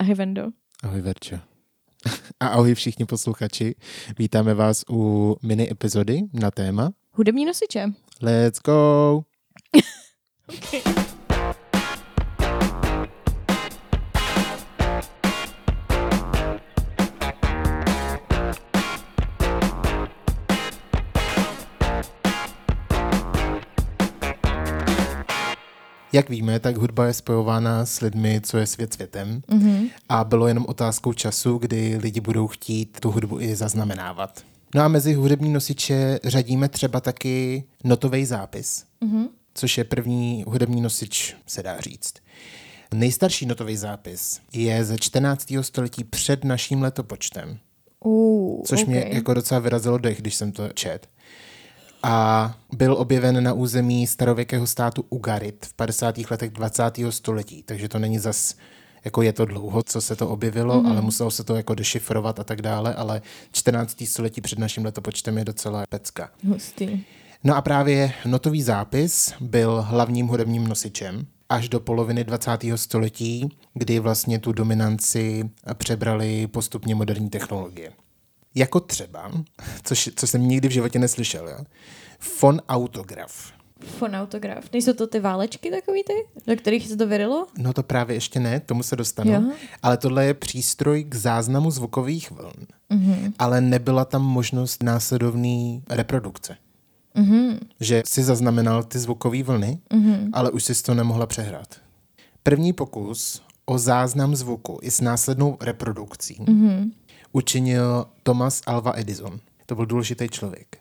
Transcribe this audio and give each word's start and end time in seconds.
Ahoj 0.00 0.14
Vendo. 0.14 0.52
Ahoj 0.82 1.00
Verčo. 1.00 1.36
A 2.40 2.46
ahoj 2.56 2.74
všichni 2.74 3.04
posluchači. 3.06 3.74
Vítáme 4.18 4.54
vás 4.54 4.84
u 4.90 5.36
mini 5.42 5.70
epizody 5.70 6.20
na 6.32 6.50
téma 6.50 6.90
Hudební 7.12 7.44
nosiče. 7.44 7.86
Let's 8.22 8.60
go! 8.64 9.22
Okay. 10.50 10.82
Jak 26.12 26.28
víme, 26.30 26.60
tak 26.60 26.76
hudba 26.76 27.06
je 27.06 27.14
spojována 27.14 27.86
s 27.86 28.00
lidmi, 28.00 28.40
co 28.44 28.58
je 28.58 28.66
svět 28.66 28.92
světem. 28.94 29.42
Mm-hmm. 29.48 29.90
A 30.08 30.24
bylo 30.24 30.48
jenom 30.48 30.66
otázkou 30.68 31.12
času, 31.12 31.58
kdy 31.58 31.96
lidi 32.02 32.20
budou 32.20 32.46
chtít 32.46 32.98
tu 33.00 33.10
hudbu 33.10 33.40
i 33.40 33.56
zaznamenávat. 33.56 34.42
No 34.74 34.82
a 34.82 34.88
mezi 34.88 35.14
hudební 35.14 35.52
nosiče 35.52 36.20
řadíme 36.24 36.68
třeba 36.68 37.00
taky 37.00 37.64
notový 37.84 38.24
zápis, 38.24 38.84
Mm-hmm. 39.02 39.28
což 39.54 39.78
je 39.78 39.84
první 39.84 40.44
hudební 40.48 40.80
nosič, 40.80 41.36
se 41.46 41.62
dá 41.62 41.80
říct. 41.80 42.14
Nejstarší 42.94 43.46
notový 43.46 43.76
zápis 43.76 44.40
je 44.52 44.84
ze 44.84 44.98
14. 44.98 45.52
století 45.60 46.04
před 46.04 46.44
naším 46.44 46.82
letopočtem, 46.82 47.58
Uh, 48.04 48.62
což 48.64 48.82
okay. 48.82 48.94
mě 48.94 49.06
jako 49.12 49.34
docela 49.34 49.60
vyrazilo 49.60 49.98
dech, 49.98 50.20
když 50.20 50.34
jsem 50.34 50.52
to 50.52 50.68
čet. 50.68 51.08
A 52.02 52.54
byl 52.72 52.94
objeven 52.94 53.44
na 53.44 53.52
území 53.52 54.06
starověkého 54.06 54.66
státu 54.66 55.04
Ugarit 55.08 55.66
v 55.66 55.74
50. 55.74 56.18
letech 56.30 56.50
20. 56.50 56.84
století, 57.10 57.62
takže 57.62 57.88
to 57.88 57.98
není 57.98 58.18
zas 58.18 58.54
jako 59.04 59.22
je 59.22 59.32
to 59.32 59.44
dlouho, 59.44 59.82
co 59.82 60.00
se 60.00 60.16
to 60.16 60.28
objevilo, 60.28 60.82
mm-hmm. 60.82 60.90
ale 60.90 61.02
muselo 61.02 61.30
se 61.30 61.44
to 61.44 61.56
jako 61.56 61.74
dešifrovat 61.74 62.40
a 62.40 62.44
tak 62.44 62.62
dále, 62.62 62.94
ale 62.94 63.22
14. 63.52 64.02
století 64.04 64.40
před 64.40 64.58
naším 64.58 64.84
letopočtem 64.84 65.38
je 65.38 65.44
docela 65.44 65.84
pecka. 65.88 66.30
Hustý. 66.48 67.04
No 67.44 67.56
a 67.56 67.62
právě 67.62 68.12
notový 68.26 68.62
zápis 68.62 69.32
byl 69.40 69.82
hlavním 69.82 70.26
hudebním 70.26 70.68
nosičem 70.68 71.26
až 71.48 71.68
do 71.68 71.80
poloviny 71.80 72.24
20. 72.24 72.50
století, 72.76 73.48
kdy 73.74 73.98
vlastně 73.98 74.38
tu 74.38 74.52
dominanci 74.52 75.50
přebrali 75.74 76.46
postupně 76.46 76.94
moderní 76.94 77.30
technologie. 77.30 77.92
Jako 78.54 78.80
třeba, 78.80 79.30
což, 79.82 80.10
co 80.16 80.26
jsem 80.26 80.48
nikdy 80.48 80.68
v 80.68 80.72
životě 80.72 80.98
neslyšel, 80.98 81.48
jo? 81.48 81.58
fonautograf. 82.40 83.52
Fonautograf. 83.86 84.64
Nejsou 84.72 84.92
to 84.92 85.06
ty 85.06 85.20
válečky 85.20 85.70
takový 85.70 86.02
ty, 86.04 86.12
do 86.46 86.56
kterých 86.56 86.88
se 86.88 86.96
to 86.96 87.06
vyrilo? 87.06 87.46
No 87.58 87.72
to 87.72 87.82
právě 87.82 88.16
ještě 88.16 88.40
ne, 88.40 88.60
tomu 88.60 88.82
se 88.82 88.96
dostanu. 88.96 89.32
Jo. 89.32 89.42
Ale 89.82 89.96
tohle 89.96 90.24
je 90.26 90.34
přístroj 90.34 91.04
k 91.04 91.14
záznamu 91.14 91.70
zvukových 91.70 92.30
vln. 92.30 92.66
Mhm. 92.90 93.34
Ale 93.38 93.60
nebyla 93.60 94.04
tam 94.04 94.22
možnost 94.22 94.82
následovné 94.82 95.80
reprodukce. 95.90 96.56
Mhm. 97.14 97.58
Že 97.80 98.02
si 98.06 98.22
zaznamenal 98.22 98.82
ty 98.82 98.98
zvukové 98.98 99.42
vlny, 99.42 99.78
Mhm. 99.92 100.30
ale 100.32 100.50
už 100.50 100.64
si 100.64 100.82
to 100.82 100.94
nemohla 100.94 101.26
přehrát. 101.26 101.74
První 102.42 102.72
pokus 102.72 103.42
o 103.66 103.78
záznam 103.78 104.36
zvuku 104.36 104.78
i 104.82 104.90
s 104.90 105.00
následnou 105.00 105.56
reprodukcí 105.60 106.36
Mhm. 106.48 106.92
Učinil 107.32 108.06
Thomas 108.22 108.62
Alva 108.66 108.92
Edison. 108.96 109.40
To 109.66 109.74
byl 109.74 109.86
důležitý 109.86 110.28
člověk. 110.28 110.78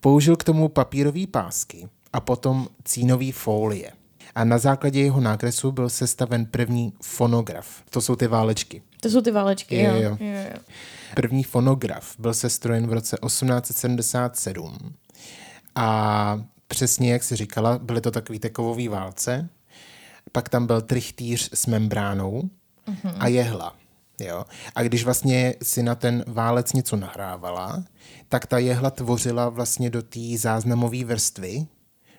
Použil 0.00 0.36
k 0.36 0.44
tomu 0.44 0.68
papírové 0.68 1.26
pásky 1.26 1.88
a 2.12 2.20
potom 2.20 2.68
cínový 2.84 3.32
folie. 3.32 3.92
A 4.34 4.44
na 4.44 4.58
základě 4.58 5.00
jeho 5.00 5.20
nákresu 5.20 5.72
byl 5.72 5.88
sestaven 5.90 6.46
první 6.46 6.92
fonograf. 7.02 7.82
To 7.90 8.00
jsou 8.00 8.16
ty 8.16 8.26
válečky. 8.26 8.82
To 9.00 9.10
jsou 9.10 9.20
ty 9.20 9.30
válečky, 9.30 9.82
Jo, 9.82 9.94
jo. 9.94 10.00
jo. 10.02 10.16
jo. 10.20 10.58
První 11.16 11.42
fonograf 11.42 12.14
byl 12.18 12.34
sestrojen 12.34 12.86
v 12.86 12.92
roce 12.92 13.16
1877 13.26 14.78
a 15.74 16.44
přesně 16.68 17.12
jak 17.12 17.24
si 17.24 17.36
říkala, 17.36 17.78
byly 17.78 18.00
to 18.00 18.10
takový 18.10 18.38
ty 18.38 18.50
kovový 18.50 18.88
válce, 18.88 19.48
pak 20.32 20.48
tam 20.48 20.66
byl 20.66 20.80
trichtýř 20.82 21.50
s 21.54 21.66
membránou 21.66 22.42
Mhm. 22.86 23.14
a 23.18 23.28
jehla. 23.28 23.76
Jo? 24.20 24.44
A 24.74 24.82
když 24.82 25.04
vlastně 25.04 25.54
si 25.62 25.82
na 25.82 25.94
ten 25.94 26.24
válec 26.26 26.72
něco 26.72 26.96
nahrávala, 26.96 27.84
tak 28.28 28.46
ta 28.46 28.58
jehla 28.58 28.90
tvořila 28.90 29.48
vlastně 29.48 29.90
do 29.90 30.02
té 30.02 30.20
záznamové 30.36 31.04
vrstvy 31.04 31.66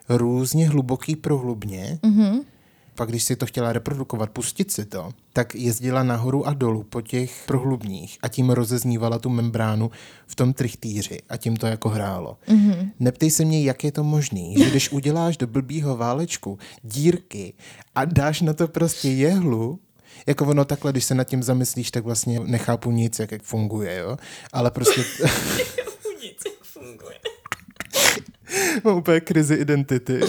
různě 0.10 0.70
hluboký 0.70 1.16
prohlubně. 1.16 2.00
Mhm. 2.04 2.40
Pak 2.96 3.10
když 3.10 3.24
si 3.24 3.36
to 3.36 3.46
chtěla 3.46 3.74
reprodukovat, 3.74 4.30
pustit 4.30 4.72
si 4.72 4.86
to, 4.86 5.12
tak 5.34 5.56
jezdila 5.56 6.04
nahoru 6.04 6.48
a 6.48 6.54
dolů 6.54 6.84
po 6.84 7.02
těch 7.02 7.44
prohlubních 7.46 8.18
a 8.22 8.28
tím 8.28 8.50
rozeznívala 8.50 9.20
tu 9.20 9.30
membránu 9.30 9.92
v 10.28 10.36
tom 10.36 10.54
trichtýři 10.54 11.20
a 11.30 11.38
tím 11.38 11.58
to 11.58 11.68
jako 11.68 11.90
hrálo. 11.90 12.38
Mhm. 12.50 12.92
Neptej 13.00 13.32
se 13.32 13.46
mě, 13.46 13.64
jak 13.64 13.84
je 13.84 13.92
to 13.92 14.04
možný, 14.04 14.56
že 14.58 14.70
když 14.70 14.92
uděláš 14.92 15.38
do 15.38 15.48
blbýho 15.48 15.98
válečku 15.98 16.60
dírky 16.84 17.54
a 17.96 18.06
dáš 18.06 18.42
na 18.42 18.54
to 18.54 18.68
prostě 18.68 19.10
jehlu, 19.10 19.80
jako 20.28 20.46
ono 20.46 20.66
takhle, 20.66 20.92
když 20.92 21.06
se 21.06 21.16
nad 21.16 21.24
tím 21.24 21.44
zamyslíš, 21.44 21.92
tak 21.92 22.04
vlastně 22.04 22.40
nechápu 22.40 22.92
nic, 22.92 23.20
jak, 23.20 23.32
jak 23.32 23.44
funguje, 23.44 23.98
jo? 23.98 24.18
Ale 24.54 24.72
prostě 24.72 25.02
Nic, 26.22 26.38
jak 26.46 26.64
funguje. 26.64 27.20
mám 28.84 28.98
úplně 28.98 29.20
krizi 29.20 29.56
identity. 29.56 30.20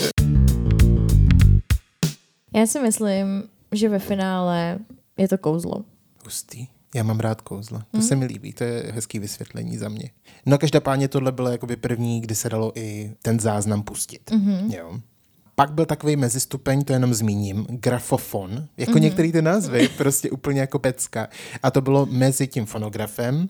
Já 2.54 2.66
si 2.66 2.80
myslím, 2.80 3.44
že 3.72 3.88
ve 3.88 3.98
finále 3.98 4.78
je 5.16 5.28
to 5.28 5.38
kouzlo. 5.38 5.84
Hustý. 6.24 6.66
Já 6.94 7.02
mám 7.02 7.20
rád 7.20 7.40
kouzla. 7.40 7.86
To 7.90 8.02
se 8.02 8.16
mi 8.16 8.24
líbí, 8.24 8.52
to 8.52 8.64
je 8.64 8.92
hezký 8.92 9.18
vysvětlení 9.18 9.76
za 9.76 9.88
mě. 9.88 10.10
No 10.46 10.58
každopádně 10.58 11.08
tohle 11.08 11.32
bylo 11.32 11.48
jakoby 11.48 11.76
první, 11.76 12.20
kdy 12.20 12.34
se 12.34 12.48
dalo 12.48 12.72
i 12.74 13.14
ten 13.22 13.40
záznam 13.40 13.82
pustit. 13.82 14.30
Mm-hmm. 14.30 14.74
Jo. 14.76 15.00
Pak 15.58 15.72
byl 15.72 15.86
takový 15.86 16.16
mezistupeň, 16.16 16.84
to 16.84 16.92
jenom 16.92 17.14
zmíním, 17.14 17.66
grafofon, 17.70 18.66
jako 18.76 18.92
mm-hmm. 18.92 19.00
některý 19.00 19.32
ty 19.32 19.42
názvy, 19.42 19.88
prostě 19.96 20.30
úplně 20.30 20.60
jako 20.60 20.78
pecka. 20.78 21.28
A 21.62 21.70
to 21.70 21.80
bylo 21.80 22.06
mezi 22.06 22.46
tím 22.46 22.66
fonografem 22.66 23.48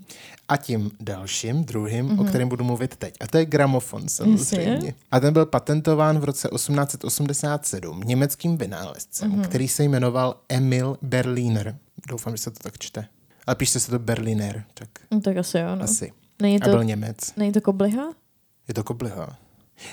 a 0.48 0.56
tím 0.56 0.90
dalším, 1.00 1.64
druhým, 1.64 2.08
mm-hmm. 2.08 2.20
o 2.20 2.24
kterém 2.24 2.48
budu 2.48 2.64
mluvit 2.64 2.96
teď. 2.96 3.14
A 3.20 3.26
to 3.26 3.38
je 3.38 3.46
gramofon 3.46 4.08
samozřejmě. 4.08 4.94
A 5.10 5.20
ten 5.20 5.32
byl 5.32 5.46
patentován 5.46 6.18
v 6.18 6.24
roce 6.24 6.48
1887 6.54 8.00
německým 8.04 8.58
vynálezcem, 8.58 9.32
mm-hmm. 9.32 9.44
který 9.44 9.68
se 9.68 9.84
jmenoval 9.84 10.36
Emil 10.48 10.98
Berliner. 11.02 11.76
Doufám, 12.08 12.36
že 12.36 12.42
se 12.42 12.50
to 12.50 12.58
tak 12.62 12.78
čte. 12.78 13.06
Ale 13.46 13.56
píšte 13.56 13.80
se 13.80 13.90
to 13.90 13.98
Berliner, 13.98 14.64
tak 14.74 14.88
No, 15.10 15.20
tak 15.20 15.36
asi 15.36 15.58
jo, 15.58 15.76
no. 15.76 15.82
asi. 15.82 16.12
Není 16.42 16.60
A 16.60 16.64
byl 16.64 16.76
to, 16.76 16.82
Němec. 16.82 17.16
není 17.36 17.52
to 17.52 17.60
kobliha? 17.60 18.04
Je 18.68 18.74
to 18.74 18.84
kobliha. 18.84 19.38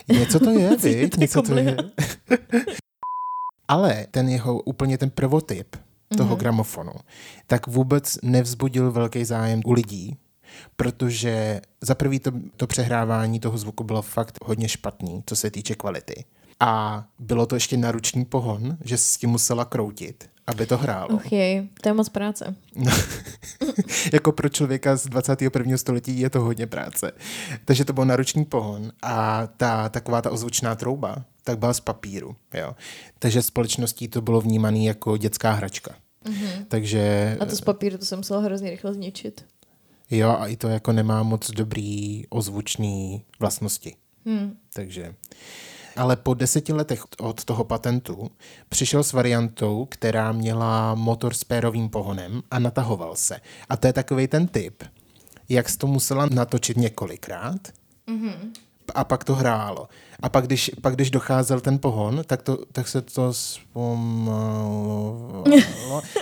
Něco 0.08 0.40
to 0.40 0.50
je, 0.50 0.78
viď? 0.82 1.18
Něco 1.18 1.42
to 1.42 1.56
je. 1.58 1.78
Ale 3.68 4.08
ten 4.12 4.30
jeho, 4.30 4.60
úplně 4.60 4.98
ten 4.98 5.10
prvotyp 5.10 5.76
toho 6.18 6.30
Mhm. 6.30 6.38
gramofonu, 6.40 6.92
tak 7.48 7.68
vůbec 7.68 8.18
nevzbudil 8.24 8.92
velký 8.92 9.26
zájem 9.26 9.62
u 9.66 9.72
lidí, 9.72 10.18
protože 10.76 11.62
za 11.82 11.96
prvý 11.96 12.20
to, 12.20 12.32
to 12.58 12.68
přehrávání 12.68 13.40
toho 13.40 13.58
zvuku 13.58 13.84
bylo 13.84 14.02
fakt 14.02 14.38
hodně 14.46 14.70
špatný, 14.70 15.24
co 15.26 15.36
se 15.36 15.52
týče 15.52 15.76
kvality. 15.76 16.26
A 16.60 17.04
bylo 17.20 17.46
to 17.46 17.56
ještě 17.56 17.78
na 17.78 17.92
ruční 17.92 18.26
pohon, 18.26 18.78
že 18.84 18.98
s 18.98 19.18
tím 19.18 19.30
musela 19.30 19.66
kroutit, 19.66 20.30
aby 20.48 20.66
to 20.66 20.78
hrálo. 20.78 21.16
Och 21.16 21.32
jej, 21.32 21.70
to 21.82 21.90
je 21.90 21.94
moc 21.94 22.10
práce. 22.10 22.56
jako 24.14 24.32
pro 24.32 24.50
člověka 24.50 24.96
z 24.96 25.06
21. 25.06 25.78
století 25.78 26.20
je 26.20 26.30
to 26.30 26.42
hodně 26.42 26.68
práce. 26.68 27.12
Takže 27.66 27.86
to 27.86 27.94
byl 27.94 28.06
náročný 28.06 28.46
pohon 28.46 28.92
a 29.02 29.48
ta 29.58 29.90
taková 29.90 30.22
ta 30.22 30.32
ozvučná 30.32 30.76
trouba, 30.76 31.16
tak 31.44 31.60
byla 31.60 31.74
z 31.74 31.80
papíru. 31.80 32.36
Jo. 32.54 32.76
Takže 33.20 33.42
společností 33.42 34.08
to 34.08 34.22
bylo 34.22 34.42
vnímané 34.42 34.80
jako 34.80 35.18
dětská 35.18 35.52
hračka. 35.52 35.96
Mm-hmm. 36.26 36.66
Takže 36.68 37.38
A 37.40 37.46
to 37.46 37.56
z 37.56 37.62
papíru 37.62 37.98
to 37.98 38.06
jsem 38.06 38.20
musela 38.20 38.42
hrozně 38.42 38.70
rychle 38.70 38.94
zničit. 38.94 39.46
jo, 40.12 40.30
a 40.30 40.48
i 40.48 40.56
to 40.56 40.68
jako 40.68 40.92
nemá 40.92 41.24
moc 41.24 41.52
dobrý 41.52 42.24
ozvučný 42.30 43.24
vlastnosti. 43.40 43.96
Hmm. 44.26 44.58
Takže 44.74 45.16
ale 45.96 46.16
po 46.16 46.34
deseti 46.34 46.74
letech 46.74 47.04
od 47.20 47.44
toho 47.44 47.64
patentu 47.64 48.32
přišel 48.70 49.04
s 49.04 49.14
variantou, 49.14 49.86
která 49.90 50.32
měla 50.32 50.96
motor 50.96 51.34
s 51.34 51.44
pérovým 51.44 51.90
pohonem 51.90 52.42
a 52.52 52.60
natahoval 52.60 53.16
se. 53.16 53.40
A 53.70 53.78
to 53.78 53.88
je 53.88 53.94
takový 53.94 54.28
ten 54.28 54.48
typ, 54.48 54.84
jak 55.50 55.70
jsi 55.70 55.78
to 55.78 55.88
musela 55.88 56.26
natočit 56.32 56.78
několikrát 56.78 57.60
mm-hmm. 58.08 58.34
a 58.96 59.04
pak 59.04 59.24
to 59.24 59.36
hrálo. 59.36 59.88
A 60.20 60.30
pak 60.30 60.46
když, 60.46 60.72
pak, 60.82 60.96
když 60.96 61.12
docházel 61.12 61.60
ten 61.60 61.80
pohon, 61.80 62.22
tak, 62.28 62.42
to, 62.42 62.58
tak 62.72 62.88
se 62.88 63.02
to 63.02 63.34
zpomalovalo 63.34 65.44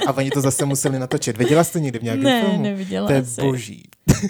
a 0.07 0.13
oni 0.13 0.31
to 0.31 0.41
zase 0.41 0.65
museli 0.65 1.00
natočit. 1.00 1.38
Viděla 1.38 1.63
jste 1.63 1.79
někdy 1.79 2.00
v 2.00 2.03
nějakém 2.03 2.24
Ne, 2.24 2.41
filmu? 2.45 2.63
neviděla 2.63 3.07
To 3.07 3.13
je 3.13 3.19
asi. 3.19 3.41
boží. 3.41 3.83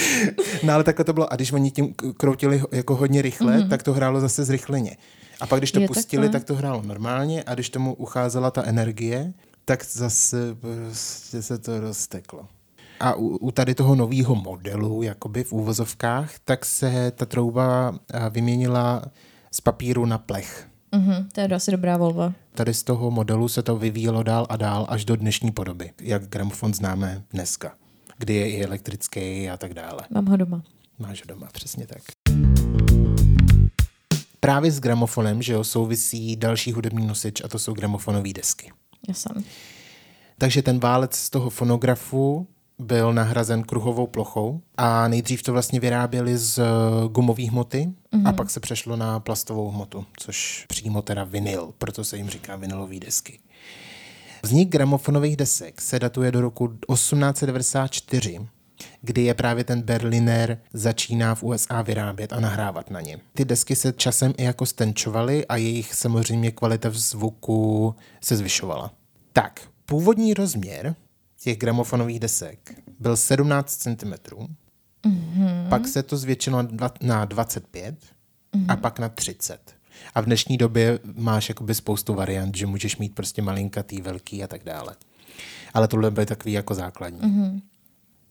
no 0.62 0.72
ale 0.72 0.84
takhle 0.84 1.04
to 1.04 1.12
bylo. 1.12 1.32
A 1.32 1.36
když 1.36 1.52
oni 1.52 1.70
tím 1.70 1.94
kroutili 2.16 2.62
jako 2.72 2.96
hodně 2.96 3.22
rychle, 3.22 3.58
mm-hmm. 3.58 3.68
tak 3.68 3.82
to 3.82 3.92
hrálo 3.92 4.20
zase 4.20 4.44
zrychleně. 4.44 4.96
A 5.40 5.46
pak, 5.46 5.60
když 5.60 5.72
to 5.72 5.80
Je 5.80 5.88
pustili, 5.88 6.22
takhle. 6.22 6.40
tak 6.40 6.46
to 6.46 6.54
hrálo 6.54 6.82
normálně 6.82 7.42
a 7.46 7.54
když 7.54 7.70
tomu 7.70 7.94
ucházela 7.94 8.50
ta 8.50 8.62
energie, 8.62 9.32
tak 9.64 9.84
zase 9.84 10.54
prostě 10.54 11.42
se 11.42 11.58
to 11.58 11.80
rozteklo. 11.80 12.46
A 13.00 13.14
u, 13.14 13.26
u 13.26 13.50
tady 13.50 13.74
toho 13.74 13.94
nového 13.94 14.34
modelu, 14.34 15.02
jakoby 15.02 15.44
v 15.44 15.52
úvozovkách, 15.52 16.30
tak 16.44 16.64
se 16.64 17.12
ta 17.16 17.26
trouba 17.26 17.94
eh, 18.12 18.30
vyměnila 18.30 19.02
z 19.50 19.60
papíru 19.60 20.06
na 20.06 20.18
plech. 20.18 20.66
Mhm, 20.94 21.28
to 21.32 21.40
je 21.40 21.46
asi 21.48 21.70
dobrá 21.70 21.96
volba. 21.96 22.32
Tady 22.54 22.74
z 22.74 22.82
toho 22.82 23.10
modelu 23.10 23.48
se 23.48 23.62
to 23.62 23.76
vyvíjelo 23.76 24.22
dál 24.22 24.46
a 24.48 24.56
dál 24.56 24.86
až 24.88 25.04
do 25.04 25.16
dnešní 25.16 25.50
podoby, 25.50 25.92
jak 26.00 26.28
gramofon 26.28 26.74
známe 26.74 27.22
dneska, 27.30 27.72
kdy 28.18 28.34
je 28.34 28.50
i 28.50 28.64
elektrický 28.64 29.50
a 29.50 29.56
tak 29.56 29.74
dále. 29.74 30.00
Mám 30.10 30.26
ho 30.26 30.36
doma. 30.36 30.62
Máš 30.98 31.22
ho 31.22 31.26
doma, 31.34 31.48
přesně 31.52 31.86
tak. 31.86 32.02
Právě 34.40 34.70
s 34.70 34.80
gramofonem, 34.80 35.42
že 35.42 35.52
jo, 35.52 35.64
souvisí 35.64 36.36
další 36.36 36.72
hudební 36.72 37.06
nosič 37.06 37.40
a 37.44 37.48
to 37.48 37.58
jsou 37.58 37.72
gramofonové 37.72 38.32
desky. 38.32 38.72
Jsem. 39.12 39.44
Takže 40.38 40.62
ten 40.62 40.78
válec 40.78 41.14
z 41.16 41.30
toho 41.30 41.50
fonografu 41.50 42.46
byl 42.78 43.12
nahrazen 43.12 43.62
kruhovou 43.62 44.06
plochou 44.06 44.60
a 44.76 45.08
nejdřív 45.08 45.42
to 45.42 45.52
vlastně 45.52 45.80
vyráběli 45.80 46.38
z 46.38 46.58
eh, 46.58 46.64
gumové 47.08 47.48
hmoty 47.48 47.92
mm-hmm. 48.12 48.28
a 48.28 48.32
pak 48.32 48.50
se 48.50 48.60
přešlo 48.60 48.96
na 48.96 49.20
plastovou 49.20 49.70
hmotu, 49.70 50.04
což 50.16 50.66
přímo 50.68 51.02
teda 51.02 51.24
vinyl, 51.24 51.72
proto 51.78 52.04
se 52.04 52.16
jim 52.16 52.30
říká 52.30 52.56
vinylové 52.56 53.00
desky. 53.00 53.40
Vznik 54.44 54.68
gramofonových 54.68 55.36
desek 55.36 55.80
se 55.80 55.98
datuje 55.98 56.32
do 56.32 56.40
roku 56.40 56.68
1894, 56.68 58.40
kdy 59.02 59.22
je 59.22 59.34
právě 59.34 59.64
ten 59.64 59.82
Berliner 59.82 60.58
začíná 60.72 61.34
v 61.34 61.42
USA 61.42 61.82
vyrábět 61.82 62.32
a 62.32 62.40
nahrávat 62.40 62.90
na 62.90 63.00
ně. 63.00 63.18
Ty 63.32 63.44
desky 63.44 63.76
se 63.76 63.92
časem 63.92 64.34
i 64.36 64.44
jako 64.44 64.66
stenčovaly 64.66 65.46
a 65.46 65.56
jejich 65.56 65.94
samozřejmě 65.94 66.50
kvalita 66.50 66.88
v 66.88 66.94
zvuku 66.94 67.94
se 68.20 68.36
zvyšovala. 68.36 68.94
Tak, 69.32 69.60
původní 69.86 70.34
rozměr 70.34 70.94
těch 71.40 71.58
gramofonových 71.58 72.20
desek 72.20 72.74
byl 73.00 73.16
17 73.16 73.76
cm, 73.76 74.12
mm-hmm. 75.04 75.68
pak 75.68 75.88
se 75.88 76.02
to 76.02 76.16
zvětšilo 76.16 76.68
na 77.02 77.24
25 77.24 77.94
mm-hmm. 77.94 78.64
a 78.68 78.76
pak 78.76 78.98
na 78.98 79.08
30. 79.08 79.74
A 80.14 80.20
v 80.20 80.24
dnešní 80.24 80.56
době 80.56 80.98
máš 81.16 81.48
jakoby 81.48 81.74
spoustu 81.74 82.14
variant, 82.14 82.56
že 82.56 82.66
můžeš 82.66 82.96
mít 82.96 83.14
prostě 83.14 83.42
malinkatý, 83.42 84.00
velký 84.00 84.44
a 84.44 84.46
tak 84.46 84.64
dále. 84.64 84.96
Ale 85.74 85.88
tohle 85.88 86.10
byl 86.10 86.24
takový 86.24 86.52
jako 86.52 86.74
základní. 86.74 87.20
Mm-hmm. 87.20 87.60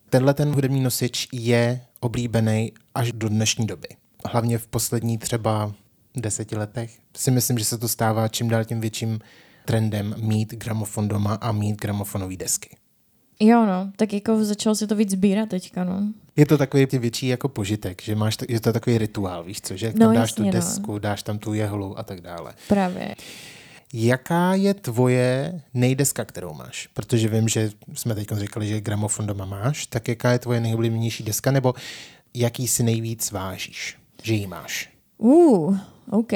Tenhle 0.09 0.33
ten 0.33 0.49
hudební 0.49 0.81
nosič 0.81 1.27
je 1.31 1.81
oblíbený 1.99 2.71
až 2.95 3.11
do 3.11 3.29
dnešní 3.29 3.67
doby. 3.67 3.87
Hlavně 4.25 4.57
v 4.57 4.67
poslední 4.67 5.17
třeba 5.17 5.73
deseti 6.15 6.55
letech. 6.55 6.99
Si 7.17 7.31
myslím, 7.31 7.57
že 7.57 7.65
se 7.65 7.77
to 7.77 7.87
stává 7.87 8.27
čím 8.27 8.49
dál 8.49 8.65
tím 8.65 8.81
větším 8.81 9.19
trendem 9.65 10.15
mít 10.17 10.53
gramofon 10.53 11.07
doma 11.07 11.33
a 11.33 11.51
mít 11.51 11.81
gramofonové 11.81 12.35
desky. 12.35 12.77
Jo, 13.43 13.65
no, 13.65 13.91
tak 13.95 14.13
jako 14.13 14.45
začalo 14.45 14.75
se 14.75 14.87
to 14.87 14.95
víc 14.95 15.11
sbírat 15.11 15.49
teďka, 15.49 15.83
no. 15.83 16.01
Je 16.35 16.45
to 16.45 16.57
takový 16.57 16.85
větší 16.85 17.27
jako 17.27 17.49
požitek, 17.49 18.01
že 18.01 18.15
máš, 18.15 18.37
je 18.49 18.59
to 18.59 18.73
takový 18.73 18.97
rituál, 18.97 19.43
víš 19.43 19.61
co, 19.61 19.77
že 19.77 19.93
No, 19.95 20.05
tam 20.05 20.15
dáš 20.15 20.29
jasně, 20.29 20.35
tu 20.35 20.43
no. 20.43 20.51
desku, 20.51 20.99
dáš 20.99 21.23
tam 21.23 21.39
tu 21.39 21.53
jehlu 21.53 21.99
a 21.99 22.03
tak 22.03 22.21
dále. 22.21 22.53
Právě. 22.67 23.15
Jaká 23.93 24.53
je 24.53 24.73
tvoje 24.73 25.61
nejdeska, 25.73 26.25
kterou 26.25 26.53
máš? 26.53 26.87
Protože 26.93 27.27
vím, 27.27 27.47
že 27.47 27.71
jsme 27.93 28.15
teď 28.15 28.27
říkali, 28.33 28.67
že 28.67 28.81
gramofon 28.81 29.27
doma 29.27 29.45
máš, 29.45 29.85
tak 29.85 30.07
jaká 30.07 30.31
je 30.31 30.39
tvoje 30.39 30.59
nejoblíbenější 30.59 31.23
deska, 31.23 31.51
nebo 31.51 31.73
jaký 32.33 32.67
si 32.67 32.83
nejvíc 32.83 33.31
vážíš, 33.31 33.97
že 34.23 34.33
ji 34.33 34.47
máš? 34.47 34.89
Uh, 35.17 35.77
OK. 36.09 36.31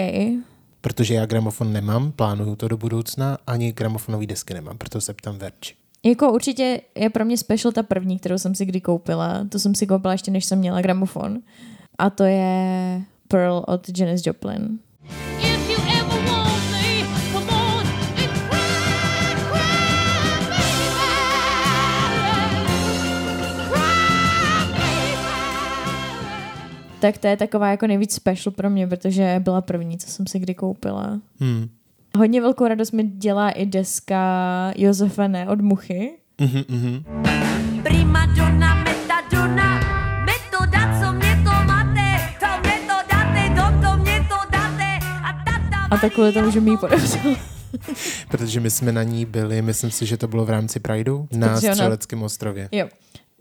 Protože 0.82 1.14
já 1.14 1.26
gramofon 1.26 1.74
nemám, 1.74 2.12
plánuju 2.12 2.56
to 2.56 2.68
do 2.68 2.78
budoucna, 2.78 3.38
ani 3.48 3.72
gramofonové 3.72 4.26
desky 4.26 4.54
nemám, 4.54 4.78
proto 4.78 5.02
se 5.02 5.14
ptám 5.14 5.38
Verči. 5.38 5.76
Jako 6.06 6.32
určitě 6.32 6.82
je 6.96 7.10
pro 7.10 7.26
mě 7.26 7.38
special 7.38 7.72
ta 7.72 7.84
první, 7.84 8.20
kterou 8.20 8.38
jsem 8.38 8.56
si 8.56 8.66
kdy 8.66 8.82
koupila. 8.82 9.46
To 9.50 9.60
jsem 9.60 9.76
si 9.76 9.88
koupila 9.88 10.12
ještě, 10.12 10.32
než 10.32 10.46
jsem 10.46 10.60
měla 10.60 10.82
gramofon. 10.82 11.40
A 11.98 12.10
to 12.10 12.24
je 12.24 13.02
Pearl 13.28 13.64
od 13.68 14.00
Janis 14.00 14.22
Joplin. 14.26 14.80
Tak 27.00 27.18
to 27.18 27.28
je 27.28 27.38
taková 27.38 27.72
jako 27.72 27.88
nejvíc 27.88 28.14
special 28.14 28.54
pro 28.54 28.70
mě, 28.70 28.88
protože 28.88 29.42
byla 29.44 29.62
první, 29.62 29.98
co 29.98 30.10
jsem 30.10 30.28
si 30.28 30.40
kdy 30.40 30.56
koupila. 30.56 31.20
Hmm. 31.40 31.70
Hodně 32.18 32.42
velkou 32.42 32.68
radost 32.68 32.92
mi 32.92 33.04
dělá 33.04 33.50
i 33.50 33.66
deska 33.66 34.74
Josefene 34.76 35.50
od 35.50 35.62
Muchy. 35.62 36.12
Mhm, 36.42 36.64
mhm. 36.70 37.04
Prima 37.84 38.26
donna, 38.26 38.84
metadona, 38.84 39.80
metoda, 40.26 41.00
co 41.02 41.14
mě 41.14 41.36
to 41.44 41.52
máte, 41.66 42.20
to 42.40 42.62
mě 42.62 42.80
to 42.88 43.16
dáte, 43.16 43.50
to, 43.56 43.88
to 43.88 43.98
mě 43.98 44.20
to 44.30 44.36
dáte, 44.52 45.00
a 45.24 45.44
tata 45.46 45.78
A 45.92 45.98
tak 45.98 46.14
kvůli 46.14 46.32
tomu, 46.34 46.52
že 46.52 46.62
mi 46.62 46.72
ji 46.72 46.78
podepsal. 46.78 47.36
Protože 48.30 48.60
my 48.60 48.70
jsme 48.72 48.92
na 48.92 49.04
ní 49.04 49.26
byli, 49.26 49.62
myslím 49.62 49.92
si, 49.92 50.06
že 50.06 50.18
to 50.18 50.28
bylo 50.28 50.46
v 50.46 50.50
rámci 50.50 50.80
Prideu 50.80 51.28
na 51.32 51.58
Střeleckém 51.58 52.24
ostrově. 52.24 52.70
jo. 52.72 52.88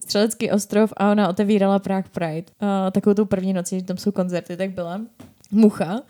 Střelecký 0.00 0.50
ostrov 0.50 0.92
a 0.96 1.12
ona 1.12 1.28
otevírala 1.28 1.78
Prague 1.78 2.10
Pride. 2.12 2.52
Uh, 2.62 2.90
takovou 2.92 3.14
tu 3.14 3.26
první 3.26 3.52
noci, 3.52 3.78
že 3.78 3.84
tam 3.84 3.96
jsou 3.96 4.12
koncerty, 4.12 4.56
tak 4.56 4.70
byla 4.70 5.00
Mucha. 5.50 6.00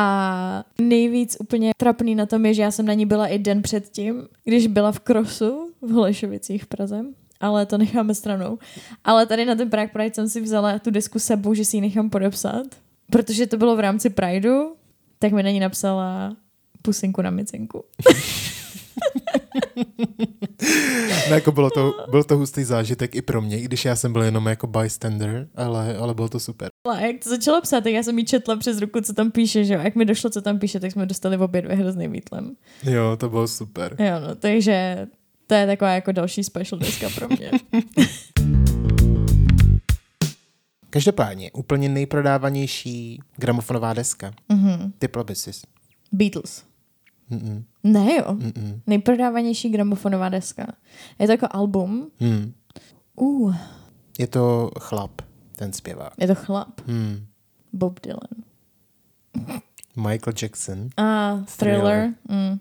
A 0.00 0.64
nejvíc 0.80 1.36
úplně 1.40 1.70
trapný 1.76 2.14
na 2.14 2.26
tom 2.26 2.46
je, 2.46 2.54
že 2.54 2.62
já 2.62 2.70
jsem 2.70 2.86
na 2.86 2.94
ní 2.94 3.06
byla 3.06 3.26
i 3.26 3.38
den 3.38 3.62
předtím, 3.62 4.28
když 4.44 4.66
byla 4.66 4.92
v 4.92 5.00
Krosu 5.00 5.72
v 5.82 5.90
Holešovicích 5.90 6.64
v 6.64 6.66
Praze. 6.66 7.04
Ale 7.40 7.66
to 7.66 7.78
necháme 7.78 8.14
stranou. 8.14 8.58
Ale 9.04 9.26
tady 9.26 9.44
na 9.44 9.54
ten 9.54 9.70
Prague 9.70 9.92
Pride 9.92 10.14
jsem 10.14 10.28
si 10.28 10.40
vzala 10.40 10.78
tu 10.78 10.90
desku 10.90 11.18
sebou, 11.18 11.54
že 11.54 11.64
si 11.64 11.76
ji 11.76 11.80
nechám 11.80 12.10
podepsat. 12.10 12.66
Protože 13.10 13.46
to 13.46 13.56
bylo 13.56 13.76
v 13.76 13.80
rámci 13.80 14.10
Prideu, 14.10 14.76
tak 15.18 15.32
mi 15.32 15.42
na 15.42 15.50
ní 15.50 15.60
napsala 15.60 16.36
pusinku 16.82 17.22
na 17.22 17.30
micenku. 17.30 17.84
No, 21.28 21.34
jako 21.34 21.52
bylo 21.52 21.70
to, 21.70 21.94
byl 22.10 22.24
to 22.24 22.36
hustý 22.36 22.64
zážitek 22.64 23.14
i 23.16 23.22
pro 23.22 23.42
mě, 23.42 23.60
i 23.60 23.64
když 23.64 23.84
já 23.84 23.96
jsem 23.96 24.12
byl 24.12 24.22
jenom 24.22 24.46
jako 24.46 24.66
bystander, 24.66 25.48
ale, 25.54 25.96
ale 25.96 26.14
bylo 26.14 26.28
to 26.28 26.40
super. 26.40 26.68
A 26.90 27.00
jak 27.00 27.16
to 27.24 27.30
začala 27.30 27.60
psát, 27.60 27.84
tak 27.84 27.92
já 27.92 28.02
jsem 28.02 28.18
jí 28.18 28.24
četla 28.24 28.56
přes 28.56 28.78
ruku, 28.78 29.00
co 29.00 29.12
tam 29.12 29.30
píše, 29.30 29.64
že 29.64 29.74
jo. 29.74 29.80
A 29.80 29.82
Jak 29.82 29.94
mi 29.94 30.04
došlo, 30.04 30.30
co 30.30 30.42
tam 30.42 30.58
píše, 30.58 30.80
tak 30.80 30.92
jsme 30.92 31.06
dostali 31.06 31.36
obě 31.36 31.62
dvě 31.62 31.76
hrozným 31.76 32.12
výtlem. 32.12 32.56
Jo, 32.82 33.16
to 33.16 33.28
bylo 33.28 33.48
super. 33.48 33.96
Jo, 33.98 34.20
no, 34.28 34.34
takže 34.34 35.06
to 35.46 35.54
je 35.54 35.66
taková 35.66 35.90
jako 35.90 36.12
další 36.12 36.44
special 36.44 36.78
deska 36.78 37.08
pro 37.14 37.28
mě. 37.28 37.50
Každopádně, 40.90 41.50
úplně 41.52 41.88
nejprodávanější 41.88 43.20
gramofonová 43.36 43.92
deska. 43.92 44.32
Mhm. 44.48 44.92
By 45.26 45.34
si. 45.34 45.50
Beatles. 46.12 46.67
Mm-mm. 47.30 47.64
Ne 47.84 48.14
jo. 48.16 48.24
Mm-mm. 48.34 48.80
Nejprodávanější 48.86 49.68
gramofonová 49.68 50.28
deska. 50.28 50.66
Je 51.18 51.26
to 51.26 51.32
jako 51.32 51.46
album. 51.50 52.10
Hmm. 52.20 52.52
Uh, 53.16 53.56
Je 54.18 54.26
to 54.26 54.70
chlap, 54.80 55.22
ten 55.56 55.72
zpěvák. 55.72 56.12
je 56.18 56.26
to 56.26 56.34
chlap. 56.34 56.80
Hmm. 56.86 57.26
Bob 57.72 58.00
Dylan. 58.02 58.44
Michael 59.96 60.34
Jackson. 60.42 60.88
A 60.96 61.36
Thriller. 61.56 61.80
Thriller. 61.82 62.14
Mm. 62.28 62.58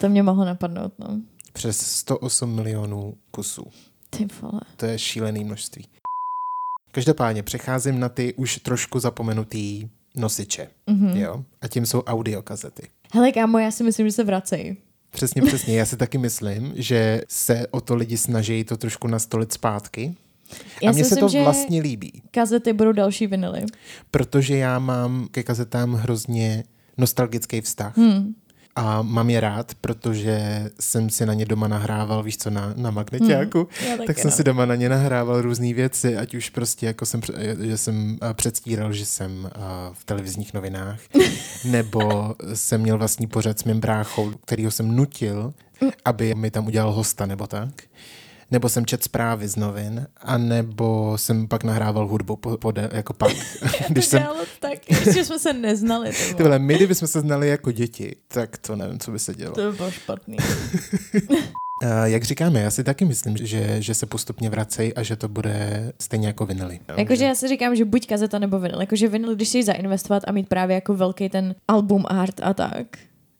To 0.00 0.08
mě 0.08 0.22
mohlo 0.22 0.44
napadnout, 0.44 0.92
no. 0.98 1.20
Přes 1.52 1.78
108 1.80 2.54
milionů 2.54 3.14
kusů. 3.30 3.64
Ty 4.10 4.26
vole. 4.42 4.60
To 4.76 4.86
je 4.86 4.98
šílený 4.98 5.44
množství. 5.44 5.86
Každopádně 6.92 7.42
přecházím 7.42 8.00
na 8.00 8.08
ty 8.08 8.34
už 8.34 8.56
trošku 8.58 8.98
zapomenutý 9.00 9.88
nosiče. 10.16 10.68
Mm-hmm. 10.88 11.16
Jo? 11.16 11.44
A 11.62 11.68
tím 11.68 11.86
jsou 11.86 12.02
audiokazety. 12.02 12.88
Hele, 13.12 13.32
kámo, 13.32 13.58
já 13.58 13.70
si 13.70 13.84
myslím, 13.84 14.06
že 14.06 14.12
se 14.12 14.24
vracejí. 14.24 14.76
Přesně, 15.10 15.42
přesně. 15.42 15.78
Já 15.78 15.86
si 15.86 15.96
taky 15.96 16.18
myslím, 16.18 16.72
že 16.76 17.22
se 17.28 17.66
o 17.70 17.80
to 17.80 17.94
lidi 17.94 18.16
snaží 18.16 18.64
to 18.64 18.76
trošku 18.76 19.08
nastolit 19.08 19.52
zpátky. 19.52 20.14
Já 20.82 20.90
a 20.90 20.92
mně 20.92 21.04
se 21.04 21.16
to 21.16 21.28
že 21.28 21.42
vlastně 21.42 21.80
líbí, 21.80 22.22
Kazety 22.30 22.72
budou 22.72 22.92
další 22.92 23.26
vinily. 23.26 23.64
protože 24.10 24.56
já 24.56 24.78
mám 24.78 25.28
ke 25.30 25.42
kazetám 25.42 25.92
hrozně 25.94 26.64
nostalgický 26.98 27.60
vztah. 27.60 27.96
Hmm. 27.96 28.34
A 28.78 29.02
mám 29.02 29.30
je 29.30 29.40
rád, 29.40 29.72
protože 29.80 30.66
jsem 30.80 31.10
si 31.10 31.26
na 31.26 31.34
ně 31.34 31.44
doma 31.44 31.68
nahrával, 31.68 32.22
víš 32.22 32.36
co, 32.36 32.50
na, 32.50 32.72
na 32.76 32.90
magneťáku. 32.90 33.58
Hmm. 33.58 33.90
Já 33.90 33.96
taky, 33.96 34.06
tak 34.06 34.18
jsem 34.18 34.30
no. 34.30 34.36
si 34.36 34.44
doma 34.44 34.66
na 34.66 34.74
ně 34.74 34.88
nahrával 34.88 35.42
různé 35.42 35.74
věci, 35.74 36.16
ať 36.16 36.34
už 36.34 36.50
prostě 36.50 36.86
jako 36.86 37.06
jsem, 37.06 37.20
že 37.60 37.76
jsem 37.76 38.18
a, 38.20 38.34
předstíral, 38.34 38.92
že 38.92 39.06
jsem 39.06 39.50
a, 39.54 39.90
v 39.92 40.04
televizních 40.04 40.54
novinách, 40.54 41.00
nebo 41.64 42.34
jsem 42.54 42.80
měl 42.80 42.98
vlastní 42.98 43.26
pořad 43.26 43.58
s 43.58 43.64
mým 43.64 43.80
bráchou, 43.80 44.30
kterýho 44.30 44.70
jsem 44.70 44.96
nutil, 44.96 45.54
aby 46.04 46.34
mi 46.34 46.50
tam 46.50 46.66
udělal 46.66 46.92
hosta 46.92 47.26
nebo 47.26 47.46
tak. 47.46 47.82
Nebo 48.50 48.68
jsem 48.68 48.86
čet 48.86 49.04
zprávy 49.04 49.48
z 49.48 49.56
novin, 49.56 50.06
anebo 50.16 51.12
jsem 51.18 51.48
pak 51.48 51.64
nahrával 51.64 52.06
hudbu 52.06 52.36
po, 52.36 52.56
po, 52.56 52.72
jako 52.92 53.12
pak. 53.12 53.32
Když 53.88 54.04
to 54.04 54.10
jsem, 54.10 54.26
tak, 54.60 54.90
ještě 54.90 55.24
jsme 55.24 55.38
se 55.38 55.52
neznali. 55.52 56.10
Ty 56.36 56.42
vole, 56.42 56.58
my, 56.58 56.74
kdybychom 56.74 57.08
se 57.08 57.20
znali 57.20 57.48
jako 57.48 57.72
děti, 57.72 58.16
tak 58.28 58.58
to 58.58 58.76
nevím, 58.76 58.98
co 58.98 59.10
by 59.10 59.18
se 59.18 59.34
dělo. 59.34 59.54
to 59.54 59.70
by 59.70 59.76
bylo 59.76 59.90
špatný. 59.90 60.36
Uh, 61.82 62.04
jak 62.04 62.24
říkáme, 62.24 62.60
já 62.60 62.70
si 62.70 62.84
taky 62.84 63.04
myslím, 63.04 63.36
že, 63.36 63.82
že 63.82 63.94
se 63.94 64.06
postupně 64.06 64.50
vracejí 64.50 64.94
a 64.94 65.02
že 65.02 65.16
to 65.16 65.28
bude 65.28 65.92
stejně 66.00 66.26
jako 66.26 66.46
vinily. 66.46 66.80
Jakože 66.96 67.24
já 67.24 67.34
si 67.34 67.48
říkám, 67.48 67.76
že 67.76 67.84
buď 67.84 68.06
kazeta 68.06 68.38
nebo 68.38 68.58
vinyl. 68.58 68.80
Jakože 68.80 69.08
vinyl, 69.08 69.34
když 69.34 69.48
si 69.48 69.62
zainvestovat 69.62 70.22
a 70.26 70.32
mít 70.32 70.48
právě 70.48 70.74
jako 70.74 70.94
velký 70.94 71.28
ten 71.28 71.54
album 71.68 72.04
art 72.08 72.40
a 72.42 72.54
tak. 72.54 72.86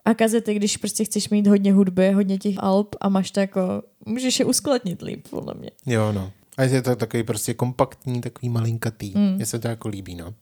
A 0.05 0.15
kazety, 0.15 0.55
když 0.55 0.77
prostě 0.77 1.05
chceš 1.05 1.29
mít 1.29 1.47
hodně 1.47 1.73
hudby, 1.73 2.13
hodně 2.13 2.39
těch 2.39 2.55
alb 2.59 2.97
a 3.01 3.09
máš 3.09 3.31
to 3.31 3.41
jako, 3.41 3.83
můžeš 4.07 4.39
je 4.39 4.45
uskladnit 4.45 5.03
líp, 5.03 5.29
podle 5.31 5.55
mě. 5.55 5.71
Jo, 5.87 6.13
no. 6.13 6.33
A 6.57 6.63
je 6.63 6.83
to 6.83 6.97
takový 6.97 7.23
prostě 7.23 7.55
kompaktní, 7.55 8.21
takový 8.21 8.49
malinkatý. 8.49 9.13
Mm. 9.17 9.35
Mně 9.35 9.47
se 9.47 9.59
to 9.59 9.69
jako 9.69 9.89
líbí, 9.89 10.15
no. 10.15 10.35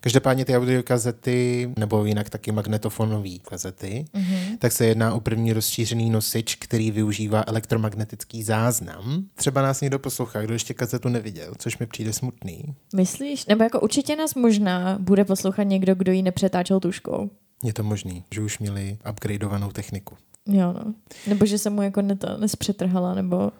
Každopádně 0.00 0.44
ty 0.44 0.56
audiokazety, 0.56 1.70
nebo 1.78 2.04
jinak 2.04 2.30
taky 2.30 2.52
magnetofonové 2.52 3.38
kazety, 3.48 4.04
Mhm. 4.12 4.24
mm-hmm. 4.24 4.58
tak 4.58 4.72
se 4.72 4.86
jedná 4.86 5.14
o 5.14 5.20
první 5.20 5.52
rozšířený 5.52 6.10
nosič, 6.10 6.54
který 6.54 6.90
využívá 6.90 7.44
elektromagnetický 7.46 8.42
záznam. 8.42 9.24
Třeba 9.34 9.62
nás 9.62 9.80
někdo 9.80 9.98
poslouchá, 9.98 10.42
kdo 10.42 10.52
ještě 10.52 10.74
kazetu 10.74 11.08
neviděl, 11.08 11.54
což 11.58 11.78
mi 11.78 11.86
přijde 11.86 12.12
smutný. 12.12 12.64
Myslíš? 12.96 13.46
Nebo 13.46 13.62
jako 13.64 13.80
určitě 13.80 14.16
nás 14.16 14.34
možná 14.34 14.98
bude 15.00 15.24
poslouchat 15.24 15.62
někdo, 15.62 15.94
kdo 15.94 16.12
ji 16.12 16.22
nepřetáčel 16.22 16.80
tuškou. 16.80 17.30
Je 17.64 17.72
to 17.72 17.82
možný, 17.82 18.24
že 18.30 18.40
už 18.40 18.58
měli 18.58 18.98
upgradeovanou 19.10 19.70
techniku. 19.70 20.16
Jo, 20.46 20.72
no. 20.72 20.94
Nebo 21.26 21.46
že 21.46 21.58
se 21.58 21.70
mu 21.70 21.82
jako 21.82 22.02
neta, 22.02 22.36
nespřetrhala, 22.36 23.14
nebo... 23.14 23.52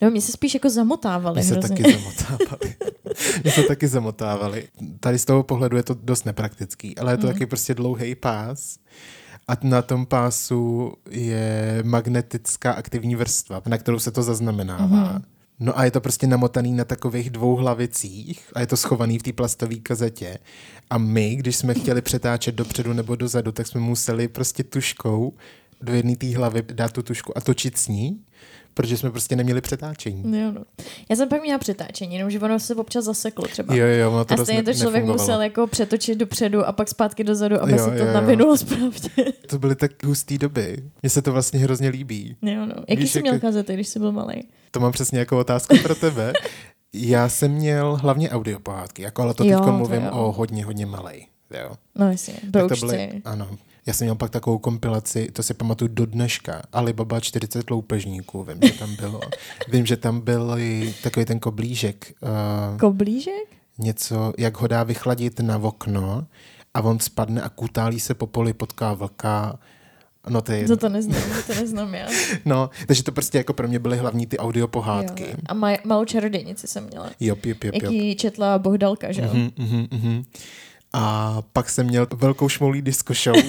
Nebo 0.00 0.10
mě 0.10 0.20
se 0.20 0.32
spíš 0.32 0.54
jako 0.54 0.70
zamotávali 0.70 1.36
My 1.36 1.44
se 1.44 1.52
hrozně. 1.52 1.76
taky 1.76 1.92
zamotávali. 1.92 2.74
My 3.44 3.50
se 3.50 3.62
taky 3.62 3.88
zamotávali. 3.88 4.68
Tady 5.00 5.18
z 5.18 5.24
toho 5.24 5.42
pohledu 5.42 5.76
je 5.76 5.82
to 5.82 5.94
dost 6.02 6.24
nepraktický, 6.24 6.98
ale 6.98 7.12
je 7.12 7.16
to 7.16 7.26
mm. 7.26 7.32
taky 7.32 7.46
prostě 7.46 7.74
dlouhý 7.74 8.14
pás. 8.14 8.78
A 9.48 9.52
na 9.62 9.82
tom 9.82 10.06
pásu 10.06 10.92
je 11.10 11.82
magnetická 11.84 12.72
aktivní 12.72 13.16
vrstva, 13.16 13.62
na 13.66 13.78
kterou 13.78 13.98
se 13.98 14.10
to 14.10 14.22
zaznamenává. 14.22 15.12
Mm. 15.12 15.22
No 15.60 15.78
a 15.78 15.84
je 15.84 15.90
to 15.90 16.00
prostě 16.00 16.26
namotaný 16.26 16.72
na 16.72 16.84
takových 16.84 17.30
dvou 17.30 17.56
hlavicích 17.56 18.50
a 18.54 18.60
je 18.60 18.66
to 18.66 18.76
schovaný 18.76 19.18
v 19.18 19.22
té 19.22 19.32
plastové 19.32 19.76
kazetě. 19.76 20.38
A 20.90 20.98
my, 20.98 21.36
když 21.36 21.56
jsme 21.56 21.74
chtěli 21.74 22.02
přetáčet 22.02 22.54
dopředu 22.54 22.92
nebo 22.92 23.16
dozadu, 23.16 23.52
tak 23.52 23.66
jsme 23.66 23.80
museli 23.80 24.28
prostě 24.28 24.64
tuškou 24.64 25.32
do 25.80 25.92
jedné 25.92 26.16
té 26.16 26.36
hlavy 26.36 26.62
dát 26.72 26.92
tu 26.92 27.02
tušku 27.02 27.38
a 27.38 27.40
točit 27.40 27.78
s 27.78 27.88
ní, 27.88 28.20
protože 28.74 28.96
jsme 28.96 29.10
prostě 29.10 29.36
neměli 29.36 29.60
přetáčení. 29.60 30.38
Jo, 30.40 30.52
no. 30.52 30.62
Já 31.10 31.16
jsem 31.16 31.28
pak 31.28 31.42
měla 31.42 31.58
přetáčení, 31.58 32.14
jenomže 32.14 32.40
ono 32.40 32.60
se 32.60 32.74
občas 32.74 33.04
zaseklo 33.04 33.48
třeba. 33.48 33.74
Jo, 33.74 33.86
jo, 33.86 34.10
ono 34.12 34.24
to 34.24 34.34
a 34.34 34.36
stejně 34.44 34.62
to 34.62 34.72
člověk 34.74 34.94
nefungovalo. 34.94 35.22
musel 35.22 35.42
jako 35.42 35.66
přetočit 35.66 36.18
dopředu 36.18 36.64
a 36.66 36.72
pak 36.72 36.88
zpátky 36.88 37.24
dozadu, 37.24 37.62
aby 37.62 37.72
Jo, 37.72 37.78
se 37.78 37.84
to 37.90 37.96
jo, 37.96 38.06
jo. 38.06 38.12
navinulo 38.12 38.56
správně. 38.56 38.90
To 39.46 39.58
byly 39.58 39.76
tak 39.76 40.04
hustý 40.04 40.38
doby. 40.38 40.76
Mně 41.02 41.10
se 41.10 41.22
to 41.22 41.32
vlastně 41.32 41.58
hrozně 41.60 41.88
líbí. 41.88 42.36
jo, 42.42 42.66
no. 42.66 42.74
Jaký 42.88 43.02
Víš, 43.02 43.12
jsi 43.12 43.18
jak- 43.18 43.22
měl 43.24 43.40
kazety, 43.40 43.74
když 43.74 43.88
jsi 43.88 43.98
byl 43.98 44.12
malý? 44.12 44.48
To 44.70 44.80
mám 44.80 44.92
přesně 44.92 45.18
jako 45.18 45.38
otázku 45.38 45.76
pro 45.82 45.94
tebe. 45.94 46.32
Já 46.92 47.28
jsem 47.28 47.50
měl 47.50 47.96
hlavně 48.02 48.30
audiopohádky, 48.30 49.02
jako 49.02 49.22
ale 49.22 49.34
to 49.34 49.44
Jo, 49.44 49.58
teď 49.58 49.66
to 49.66 49.72
mluvím 49.72 50.02
jo. 50.02 50.10
o 50.12 50.32
hodně, 50.32 50.64
hodně 50.64 50.86
malej. 50.86 51.26
Jo. 51.62 51.70
No 51.94 52.10
jasně, 52.10 52.34
Tak 52.34 52.42
to 52.42 52.48
broučci. 52.58 52.86
byly, 52.86 53.10
ano. 53.24 53.48
Já 53.86 53.92
jsem 53.92 54.04
měl 54.04 54.14
pak 54.14 54.30
takovou 54.30 54.58
kompilaci, 54.58 55.28
to 55.32 55.42
si 55.42 55.54
pamatuju 55.54 55.88
do 55.94 56.06
dneška, 56.06 56.62
Alibaba 56.72 57.20
40 57.20 57.70
loupežníků, 57.70 58.44
vím, 58.44 58.58
že 58.62 58.72
tam 58.78 58.96
bylo. 58.96 59.20
Vím, 59.68 59.86
že 59.86 59.96
tam 59.96 60.20
byl 60.20 60.56
takový 61.02 61.26
ten 61.26 61.38
koblížek, 61.40 62.14
uh, 62.20 62.78
Koblížek? 62.78 63.48
něco, 63.78 64.32
jak 64.38 64.60
ho 64.60 64.66
dá 64.66 64.82
vychladit 64.82 65.40
na 65.40 65.58
okno 65.58 66.26
a 66.74 66.80
on 66.80 66.98
spadne 66.98 67.42
a 67.42 67.48
kutálí 67.48 68.00
se 68.00 68.14
po 68.14 68.26
poli, 68.26 68.52
potká 68.52 68.94
vlka. 68.94 69.58
No 70.28 70.42
to 70.42 70.52
je 70.52 70.66
To 70.68 70.76
to 70.76 70.88
neznám, 70.88 71.22
to 71.46 71.54
neznám 71.60 71.94
já. 71.94 72.06
No, 72.44 72.70
takže 72.86 73.02
to 73.02 73.12
prostě 73.12 73.38
jako 73.38 73.52
pro 73.52 73.68
mě 73.68 73.78
byly 73.78 73.96
hlavní 73.96 74.26
ty 74.26 74.38
audio 74.38 74.68
pohádky. 74.68 75.22
Jo. 75.24 75.36
A 75.46 75.54
maj, 75.54 75.78
malou 75.84 76.04
čarodějnici 76.04 76.66
jsem 76.66 76.84
měla. 76.86 77.10
Jop, 77.20 77.46
jop, 77.46 77.64
jop. 77.64 77.74
Jaký 77.74 78.16
četla 78.16 78.58
Bohdalka, 78.58 79.12
že 79.12 79.22
jo? 79.22 79.28
Mhm, 79.32 79.50
mhm, 79.58 79.86
mhm. 79.90 80.24
A 80.96 81.42
pak 81.52 81.70
jsem 81.70 81.86
měl 81.86 82.06
velkou 82.14 82.48
šmoulí 82.48 82.82
disco 82.82 83.14
show. 83.14 83.36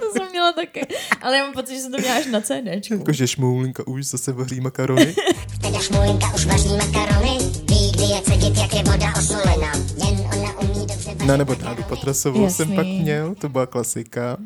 To 0.00 0.12
jsem 0.12 0.30
měla 0.30 0.52
taky. 0.52 0.80
Ale 1.22 1.36
já 1.36 1.44
mám 1.44 1.52
pocit, 1.52 1.74
že 1.74 1.80
jsem 1.80 1.92
to 1.92 1.98
měla 1.98 2.16
až 2.16 2.26
na 2.26 2.40
CDčku. 2.40 2.94
Jakože 2.94 3.26
šmoulinka 3.28 3.86
už 3.86 4.06
zase 4.06 4.32
vaří 4.32 4.60
makarony. 4.60 5.14
Teda 5.62 5.78
šmolinka 5.78 6.34
už 6.34 6.46
vaří 6.46 6.68
makarony, 6.68 7.38
ví, 7.68 7.92
kdy 7.92 8.02
je 8.04 8.20
cedit, 8.22 8.56
jak 8.56 8.74
je 8.74 8.82
voda 8.82 9.12
osolena. 9.18 9.72
Jen 10.06 10.20
ona 10.20 10.58
umí 10.60 10.86
dobře 10.86 11.04
vařit. 11.14 11.26
No 11.26 11.36
nebo 11.36 11.54
Dádu 11.54 11.82
Patrasovou 11.82 12.42
Jasný. 12.44 12.56
jsem 12.66 12.74
pak 12.76 12.86
měl, 12.86 13.34
to 13.34 13.48
byla 13.48 13.66
klasika. 13.66 14.36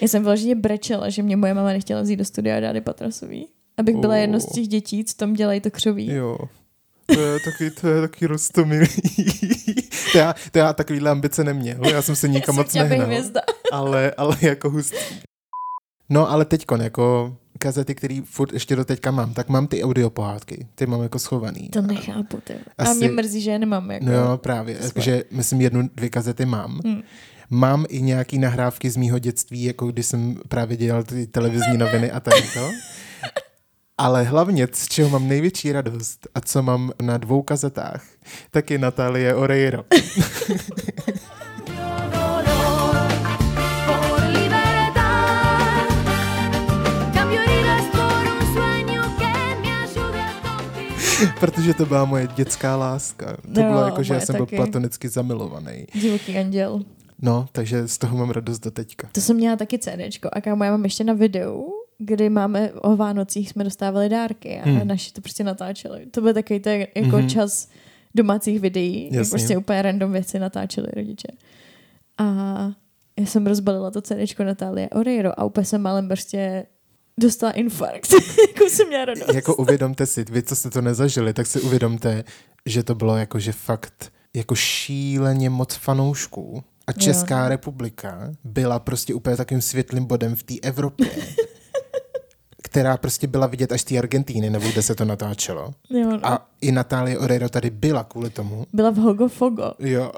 Já 0.00 0.08
jsem 0.08 0.22
vyloženě 0.22 0.54
brečela, 0.54 1.10
že 1.10 1.22
mě 1.22 1.36
moje 1.36 1.54
mama 1.54 1.68
nechtěla 1.68 2.02
vzít 2.02 2.16
do 2.16 2.24
studia 2.24 2.60
Dády 2.60 2.80
Patrasový. 2.80 3.46
Abych 3.76 3.96
byla 3.96 4.14
Oh. 4.14 4.20
jedno 4.20 4.40
z 4.40 4.46
těch 4.46 4.68
dětí, 4.68 5.04
co 5.04 5.14
tam 5.16 5.34
dělají 5.34 5.60
to 5.60 5.70
křoví. 5.70 6.06
Jo. 6.12 6.38
To 7.14 7.20
je 7.20 7.40
taky, 7.40 7.70
to 7.70 7.88
je 7.88 8.00
taky 8.00 8.26
rostomilý. 8.26 8.86
to, 10.12 10.18
já, 10.18 10.34
to 10.50 10.58
já 10.58 10.72
takovýhle 10.72 11.10
ambice 11.10 11.44
neměl, 11.44 11.86
já 11.86 12.02
jsem 12.02 12.16
se 12.16 12.28
nikam 12.28 12.56
moc 12.56 12.74
nehnal. 12.74 13.10
Ale, 13.72 14.12
ale 14.16 14.36
jako 14.40 14.70
hustý. 14.70 14.96
No 16.08 16.30
ale 16.30 16.44
teďkon, 16.44 16.80
jako 16.82 17.36
kazety, 17.58 17.94
který 17.94 18.20
furt 18.20 18.52
ještě 18.52 18.76
do 18.76 18.84
teďka 18.84 19.10
mám, 19.10 19.34
tak 19.34 19.48
mám 19.48 19.66
ty 19.66 19.84
audio 19.84 20.10
pohádky. 20.10 20.66
Ty 20.74 20.86
mám 20.86 21.02
jako 21.02 21.18
schovaný. 21.18 21.68
To 21.68 21.82
nechápu, 21.82 22.40
ty. 22.44 22.54
A 22.78 22.82
Asi- 22.82 22.98
mě 22.98 23.08
mrzí, 23.10 23.40
že 23.40 23.50
je 23.50 23.58
nemám. 23.58 23.90
Jako. 23.90 24.04
No 24.04 24.12
jo, 24.12 24.36
právě. 24.36 24.76
Takže 24.94 25.24
myslím 25.30 25.60
jednu, 25.60 25.88
dvě 25.94 26.10
kazety 26.10 26.44
mám. 26.46 26.80
Hmm. 26.84 27.02
Mám 27.50 27.84
i 27.88 28.02
nějaký 28.02 28.38
nahrávky 28.38 28.90
z 28.90 28.96
mýho 28.96 29.18
dětství, 29.18 29.62
jako 29.64 29.86
když 29.86 30.06
jsem 30.06 30.40
právě 30.48 30.76
dělal 30.76 31.02
ty 31.02 31.26
televizní 31.26 31.78
noviny 31.78 32.10
a 32.10 32.20
tady 32.20 32.42
to. 32.42 32.70
Ale 33.98 34.22
hlavně, 34.22 34.68
z 34.72 34.88
čeho 34.88 35.08
mám 35.10 35.28
největší 35.28 35.72
radost 35.72 36.26
a 36.34 36.40
co 36.40 36.62
mám 36.62 36.92
na 37.02 37.18
dvou 37.18 37.42
kazetách, 37.42 38.02
tak 38.50 38.70
je 38.70 38.78
Natálie 38.78 39.34
Oreiro. 39.34 39.84
Protože 51.40 51.74
to 51.74 51.86
byla 51.86 52.04
moje 52.04 52.28
dětská 52.34 52.76
láska. 52.76 53.36
To 53.54 53.60
Jo, 53.60 53.66
bylo 53.68 53.84
jako, 53.84 54.02
že 54.02 54.14
já 54.14 54.20
jsem 54.20 54.36
byl 54.36 54.46
taky. 54.46 54.56
platonicky 54.56 55.08
zamilovaný. 55.08 55.86
Divoký 55.94 56.38
anděl. 56.38 56.80
No, 57.22 57.46
takže 57.52 57.88
z 57.88 57.98
toho 57.98 58.16
mám 58.18 58.30
radost 58.30 58.58
do 58.58 58.70
teďka. 58.70 59.08
To 59.12 59.20
jsem 59.20 59.36
měla 59.36 59.56
taky 59.56 59.78
CDčko. 59.78 60.28
A 60.32 60.40
kámo, 60.40 60.64
já 60.64 60.70
mám 60.70 60.84
ještě 60.84 61.04
na 61.04 61.12
videu, 61.12 61.66
kdy 61.98 62.30
máme 62.30 62.72
o 62.72 62.96
Vánocích 62.96 63.48
jsme 63.48 63.64
dostávali 63.64 64.08
dárky 64.08 64.60
a 64.60 64.64
hmm. 64.64 64.88
naši 64.88 65.12
to 65.12 65.20
prostě 65.20 65.44
natáčeli. 65.44 66.06
To 66.06 66.20
byl 66.20 66.34
takový 66.34 66.60
ten 66.60 66.80
jako 66.80 67.16
mm-hmm. 67.16 67.28
čas 67.28 67.68
domácích 68.14 68.60
videí, 68.60 69.04
jak 69.04 69.14
Jasně. 69.14 69.30
prostě 69.30 69.56
úplně 69.56 69.82
random 69.82 70.12
věci 70.12 70.38
natáčeli 70.38 70.86
rodiče. 70.96 71.28
A 72.18 72.24
já 73.20 73.26
jsem 73.26 73.46
rozbalila 73.46 73.90
to 73.90 74.02
CDčko 74.02 74.44
Natálie 74.44 74.88
Oreiro 74.88 75.40
a 75.40 75.44
úplně 75.44 75.64
jsem 75.64 75.80
málem 75.82 76.08
prostě 76.08 76.66
dostala 77.20 77.52
infarkt. 77.52 78.12
jako 78.48 78.70
jsem 78.70 78.88
měla 78.88 79.04
radost. 79.04 79.34
jako 79.34 79.56
uvědomte 79.56 80.06
si, 80.06 80.24
vy, 80.30 80.42
co 80.42 80.56
jste 80.56 80.70
to 80.70 80.80
nezažili, 80.80 81.32
tak 81.32 81.46
si 81.46 81.60
uvědomte, 81.60 82.24
že 82.66 82.82
to 82.82 82.94
bylo 82.94 83.16
jako, 83.16 83.38
že 83.38 83.52
fakt 83.52 84.12
jako 84.36 84.54
šíleně 84.54 85.50
moc 85.50 85.74
fanoušků. 85.74 86.62
A 86.86 86.92
Česká 86.92 87.42
no. 87.42 87.48
republika 87.48 88.32
byla 88.44 88.78
prostě 88.78 89.14
úplně 89.14 89.36
takovým 89.36 89.62
světlým 89.62 90.04
bodem 90.04 90.36
v 90.36 90.42
té 90.42 90.54
Evropě, 90.62 91.06
která 92.62 92.96
prostě 92.96 93.26
byla 93.26 93.46
vidět 93.46 93.72
až 93.72 93.80
z 93.80 93.84
té 93.84 93.98
Argentíny, 93.98 94.50
nebo 94.50 94.68
kde 94.68 94.82
se 94.82 94.94
to 94.94 95.04
natáčelo. 95.04 95.70
Jo, 95.90 96.10
no. 96.10 96.26
A 96.26 96.48
i 96.60 96.72
Natálie 96.72 97.18
Oreiro 97.18 97.48
tady 97.48 97.70
byla 97.70 98.04
kvůli 98.04 98.30
tomu. 98.30 98.66
Byla 98.72 98.90
v 98.90 98.96
Hogo 98.96 99.28
Fogo. 99.28 99.72
Jo, 99.78 100.12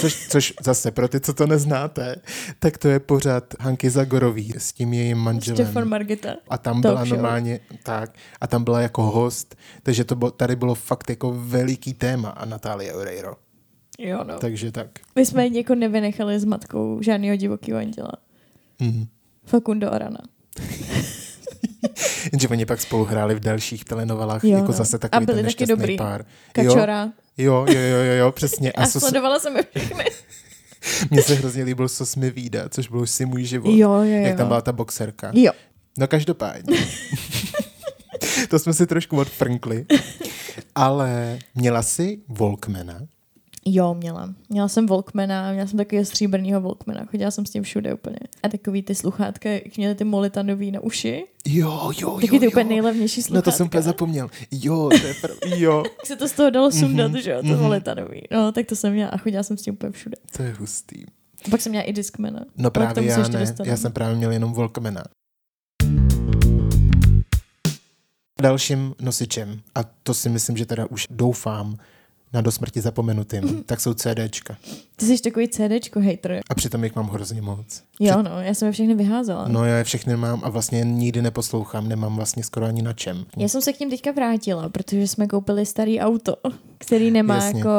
což, 0.00 0.28
což 0.28 0.54
zase 0.62 0.90
pro 0.90 1.08
ty, 1.08 1.20
co 1.20 1.34
to 1.34 1.46
neznáte, 1.46 2.16
tak 2.58 2.78
to 2.78 2.88
je 2.88 3.00
pořád 3.00 3.54
Hanky 3.60 3.90
Zagorový 3.90 4.52
s 4.58 4.72
tím 4.72 4.92
jejím 4.92 5.18
manželem. 5.18 5.56
Stefan 5.56 5.88
Margita. 5.88 6.34
A 6.48 6.58
tam 6.58 6.82
Talk 6.82 6.92
byla 6.92 7.04
show. 7.04 7.18
normálně, 7.18 7.60
tak, 7.82 8.10
a 8.40 8.46
tam 8.46 8.64
byla 8.64 8.80
jako 8.80 9.02
host, 9.02 9.56
takže 9.82 10.04
to 10.04 10.14
bylo, 10.16 10.30
tady 10.30 10.56
bylo 10.56 10.74
fakt 10.74 11.10
jako 11.10 11.34
veliký 11.36 11.94
téma 11.94 12.28
a 12.28 12.44
Natálie 12.44 12.94
Oreiro. 12.94 13.36
Jo, 13.98 14.24
no. 14.24 14.38
Takže 14.38 14.72
tak. 14.72 14.88
My 15.14 15.26
jsme 15.26 15.46
jako 15.48 15.74
nevynechali 15.74 16.40
s 16.40 16.44
matkou 16.44 17.02
žádného 17.02 17.36
divokého 17.36 17.78
anděla. 17.78 18.12
Mhm. 18.80 19.06
Facundo 19.44 19.92
Arana. 19.92 20.20
Jenže 22.32 22.48
oni 22.48 22.66
pak 22.66 22.80
spolu 22.80 23.04
hráli 23.04 23.34
v 23.34 23.40
dalších 23.40 23.84
telenovelách, 23.84 24.44
Jo, 24.44 24.50
jako 24.56 24.66
no. 24.72 24.78
zase 24.78 24.96
A 24.96 24.98
takový 24.98 25.26
byli 25.26 25.36
ten 25.36 25.44
taky 25.44 25.46
nešťastný 25.46 25.76
dobrý. 25.76 25.96
pár. 25.96 26.24
Kačora. 26.52 27.08
Jo, 27.38 27.66
jo, 27.68 27.80
jo, 27.80 27.96
jo, 28.04 28.12
jo, 28.12 28.32
přesně. 28.32 28.72
A, 28.76 28.80
A 28.80 28.84
a 28.84 28.86
sos, 28.86 29.02
sledovala 29.02 29.38
jsem 29.38 29.56
je 29.56 29.64
všechny. 29.76 30.04
mně 31.10 31.22
se 31.22 31.34
hrozně 31.34 31.64
líbil 31.64 31.88
Sos 31.88 32.16
mi 32.16 32.30
výjde, 32.30 32.64
což 32.68 32.88
byl 32.88 33.00
už 33.00 33.10
si 33.10 33.26
můj 33.26 33.44
život. 33.44 33.70
Jo, 33.70 33.92
jo, 33.92 34.02
jo. 34.02 34.22
Jak 34.22 34.36
tam 34.36 34.48
byla 34.48 34.60
ta 34.60 34.72
boxerka. 34.72 35.30
Jo. 35.34 35.52
No 35.98 36.08
každopádně. 36.08 36.78
to 38.48 38.58
jsme 38.58 38.72
si 38.72 38.86
trošku 38.86 39.16
odfrnkli. 39.16 39.86
Ale 40.74 41.38
měla 41.54 41.82
jsi 41.82 42.18
Walkmana? 42.28 43.00
Jo, 43.66 43.94
měla. 43.94 44.34
Měla 44.48 44.68
jsem 44.68 44.86
Walkmana, 44.86 45.52
měla 45.52 45.66
jsem 45.66 45.76
takového 45.76 46.04
stříbrného 46.04 46.60
Walkmana, 46.60 47.04
chodila 47.04 47.30
jsem 47.30 47.46
s 47.46 47.50
tím 47.50 47.62
všude 47.62 47.94
úplně. 47.94 48.16
A 48.42 48.48
takový 48.48 48.82
ty 48.82 48.94
sluchátka, 48.94 49.48
jak 49.50 49.76
měly 49.76 49.94
ty 49.94 50.04
molitanový 50.04 50.70
na 50.70 50.80
uši, 50.80 51.24
Jo, 51.46 51.92
jo, 51.98 52.14
taky 52.20 52.34
jo, 52.36 52.40
ty 52.40 52.48
úplně 52.48 52.62
jo. 52.64 52.68
nejlevnější 52.68 53.20
No 53.20 53.24
sluchátka. 53.24 53.50
to 53.50 53.56
jsem 53.56 53.66
úplně 53.66 53.82
zapomněl. 53.82 54.30
Jo, 54.50 54.88
to 55.00 55.06
je 55.06 55.12
pr- 55.12 55.56
jo, 55.58 55.82
Jak 55.98 56.06
se 56.06 56.16
to 56.16 56.28
z 56.28 56.32
toho 56.32 56.50
dalo 56.50 56.70
sundat, 56.72 57.10
Mhm, 57.10 57.20
že 57.20 57.30
jo, 57.30 57.42
to 57.42 57.62
molitanový. 57.62 58.22
No, 58.32 58.52
tak 58.52 58.66
to 58.66 58.76
jsem 58.76 58.92
měla 58.92 59.10
a 59.10 59.16
chodila 59.16 59.42
jsem 59.42 59.56
s 59.56 59.62
tím 59.62 59.74
úplně 59.74 59.92
všude. 59.92 60.16
to 60.36 60.42
je 60.42 60.52
hustý. 60.58 61.04
A 61.46 61.50
pak 61.50 61.60
jsem 61.60 61.70
měla 61.70 61.84
i 61.84 61.92
Discmana. 61.92 62.44
No 62.56 62.70
právě 62.70 63.04
já 63.04 63.16
ne, 63.16 63.22
dostaneme. 63.22 63.70
já 63.70 63.76
jsem 63.76 63.92
právě 63.92 64.16
měl 64.16 64.32
jenom 64.32 64.52
Walkmana. 64.52 65.02
Dalším 68.40 68.94
nosičem, 69.00 69.60
a 69.74 69.80
to 70.02 70.14
si 70.14 70.28
myslím, 70.28 70.56
že 70.56 70.66
teda 70.66 70.86
už 70.90 71.06
doufám 71.10 71.76
na 72.34 72.40
do 72.40 72.52
smrti 72.52 72.80
zapomenutým, 72.80 73.62
tak 73.66 73.80
jsou 73.80 73.94
CDčka. 73.94 74.56
Ty 74.96 75.06
jsi 75.06 75.22
takový 75.22 75.48
CDčko 75.48 76.00
hater. 76.00 76.40
A 76.50 76.54
přitom 76.54 76.84
jich 76.84 76.96
mám 76.96 77.08
hrozně 77.08 77.42
moc. 77.42 77.82
Jo, 78.00 78.22
no, 78.22 78.40
já 78.40 78.54
jsem 78.54 78.66
je 78.66 78.72
všechny 78.72 78.94
vyházela. 78.94 79.48
No 79.48 79.64
já 79.64 79.76
je 79.76 79.84
všechny 79.84 80.16
mám 80.16 80.40
a 80.44 80.48
vlastně 80.48 80.80
nikdy 80.84 81.22
neposlouchám, 81.22 81.88
nemám 81.88 82.16
vlastně 82.16 82.44
skoro 82.44 82.66
ani 82.66 82.82
na 82.82 82.92
čem. 82.92 83.24
Já 83.36 83.48
jsem 83.48 83.62
se 83.62 83.72
k 83.72 83.80
ním 83.80 83.90
teďka 83.90 84.12
vrátila, 84.12 84.68
protože 84.68 85.08
jsme 85.08 85.26
koupili 85.26 85.66
starý 85.66 86.00
auto, 86.00 86.36
který 86.78 87.10
nemá 87.10 87.34
Jasně. 87.34 87.58
jako 87.58 87.70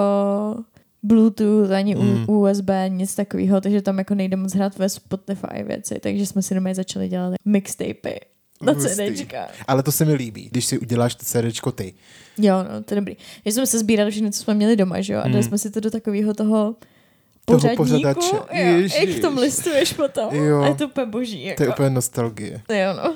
Bluetooth 1.04 1.72
ani 1.72 1.96
Mm. 1.96 2.02
mm. 2.02 2.30
USB, 2.30 2.70
nic 2.88 3.16
takového, 3.16 3.62
takže 3.62 3.82
tam 3.82 3.98
jako 3.98 4.16
nejde 4.16 4.38
moc 4.38 4.54
hrát 4.54 4.78
ve 4.78 4.90
Spotify 4.90 5.64
věci, 5.64 6.00
takže 6.04 6.26
jsme 6.26 6.42
si 6.42 6.56
doma 6.56 6.74
začali 6.74 7.10
dělat 7.10 7.34
mixtapy 7.46 8.20
na. 8.62 8.74
CDčka. 8.76 9.48
Ale 9.68 9.84
to 9.84 9.92
se 9.92 10.06
mi 10.06 10.14
líbí, 10.14 10.48
když 10.52 10.66
si 10.66 10.80
uděláš 10.80 11.16
to 11.16 11.26
CDčko 11.26 11.72
ty. 11.72 11.94
Jo, 12.38 12.56
no, 12.64 12.84
to 12.84 12.94
je 12.94 13.02
dobrý. 13.02 13.18
Že 13.46 13.52
jsme 13.52 13.68
se 13.68 13.80
sbírali 13.80 14.12
všechno, 14.12 14.32
co 14.32 14.40
jsme 14.44 14.54
měli 14.54 14.76
doma, 14.76 15.02
že 15.02 15.14
jo, 15.14 15.20
a 15.20 15.24
dali 15.28 15.36
Mm. 15.38 15.44
jsme 15.44 15.58
si 15.58 15.72
to 15.72 15.80
do 15.80 15.92
takového 15.92 16.34
toho 16.34 16.76
pořadníku. 17.46 17.84
pořadače. 17.84 18.36
Jo, 18.36 18.46
Ježiš. 18.52 19.00
jak 19.00 19.10
v 19.10 19.20
tom 19.22 19.38
listuješ 19.38 19.94
potom. 19.94 20.36
Jo. 20.36 20.62
A 20.62 20.68
je 20.68 20.76
to 20.76 20.86
úplně 20.88 21.06
boží. 21.06 21.44
Jako. 21.46 21.58
To 21.58 21.64
je 21.64 21.70
úplně 21.70 21.90
nostalgie. 21.90 22.62
Jo, 22.70 22.94
no. 23.04 23.16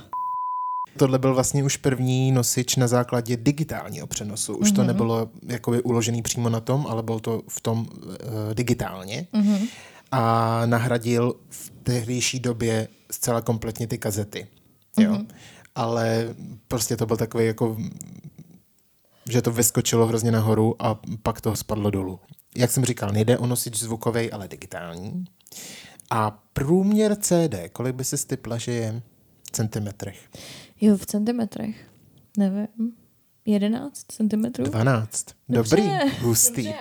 Tohle 0.97 1.19
byl 1.19 1.33
vlastně 1.33 1.63
už 1.63 1.77
první 1.77 2.31
nosič 2.31 2.75
na 2.75 2.87
základě 2.87 3.37
digitálního 3.37 4.07
přenosu. 4.07 4.55
Už 4.57 4.67
Mhm. 4.71 4.75
to 4.75 4.83
nebylo 4.83 5.29
jakoby 5.47 5.81
uložený 5.81 6.21
přímo 6.21 6.49
na 6.49 6.59
tom, 6.59 6.87
ale 6.89 7.03
bylo 7.03 7.19
to 7.19 7.41
v 7.47 7.61
tom 7.61 7.79
uh, 7.79 8.13
digitálně. 8.53 9.27
Mhm. 9.33 9.57
A 10.11 10.61
nahradil 10.65 11.35
v 11.49 11.71
tehdejší 11.83 12.39
době 12.39 12.87
zcela 13.11 13.41
kompletně 13.41 13.87
ty 13.87 13.97
kazety. 13.97 14.47
Jo. 15.03 15.11
Mhm. 15.11 15.27
Ale 15.75 16.35
prostě 16.67 16.97
to 16.97 17.05
byl 17.05 17.17
takový 17.17 17.45
jako 17.45 17.77
že 19.29 19.41
to 19.41 19.51
vyskočilo 19.51 20.05
hrozně 20.05 20.31
nahoru 20.31 20.75
a 20.79 20.99
pak 21.23 21.41
to 21.41 21.55
spadlo 21.55 21.89
dolů. 21.89 22.19
Jak 22.55 22.71
jsem 22.71 22.85
říkal, 22.85 23.11
nejde 23.11 23.37
o 23.37 23.47
nosič 23.47 23.79
zvukový, 23.79 24.31
ale 24.31 24.47
digitální. 24.47 25.25
A 26.09 26.43
průměr 26.53 27.15
CD, 27.15 27.55
kolik 27.71 27.95
by 27.95 28.03
si 28.03 28.17
stipla, 28.17 28.57
že 28.57 28.71
je 28.71 29.01
v 29.47 29.51
centimetrech? 29.51 30.29
Jo, 30.81 30.97
v 30.97 31.05
centimetrech. 31.05 31.75
Nevím. 32.37 32.67
11 33.45 34.05
centimetrů? 34.07 34.63
12. 34.63 35.25
Dobře, 35.49 35.75
Dobrý, 35.75 35.91
hustý. 36.21 36.63
Dobře, 36.63 36.79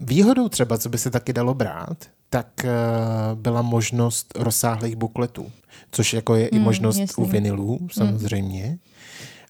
Výhodou 0.00 0.48
třeba, 0.48 0.78
co 0.78 0.88
by 0.88 0.98
se 0.98 1.10
taky 1.10 1.32
dalo 1.32 1.54
brát, 1.54 1.96
tak 2.30 2.46
uh, 2.64 3.38
byla 3.38 3.62
možnost 3.62 4.32
rozsáhlých 4.38 4.96
bukletů, 4.96 5.50
což 5.90 6.12
jako 6.14 6.34
je 6.34 6.48
i 6.48 6.56
Mm, 6.58 6.62
možnost 6.64 6.98
jasný. 6.98 7.24
u 7.24 7.26
vinilů 7.28 7.88
samozřejmě, 7.92 8.78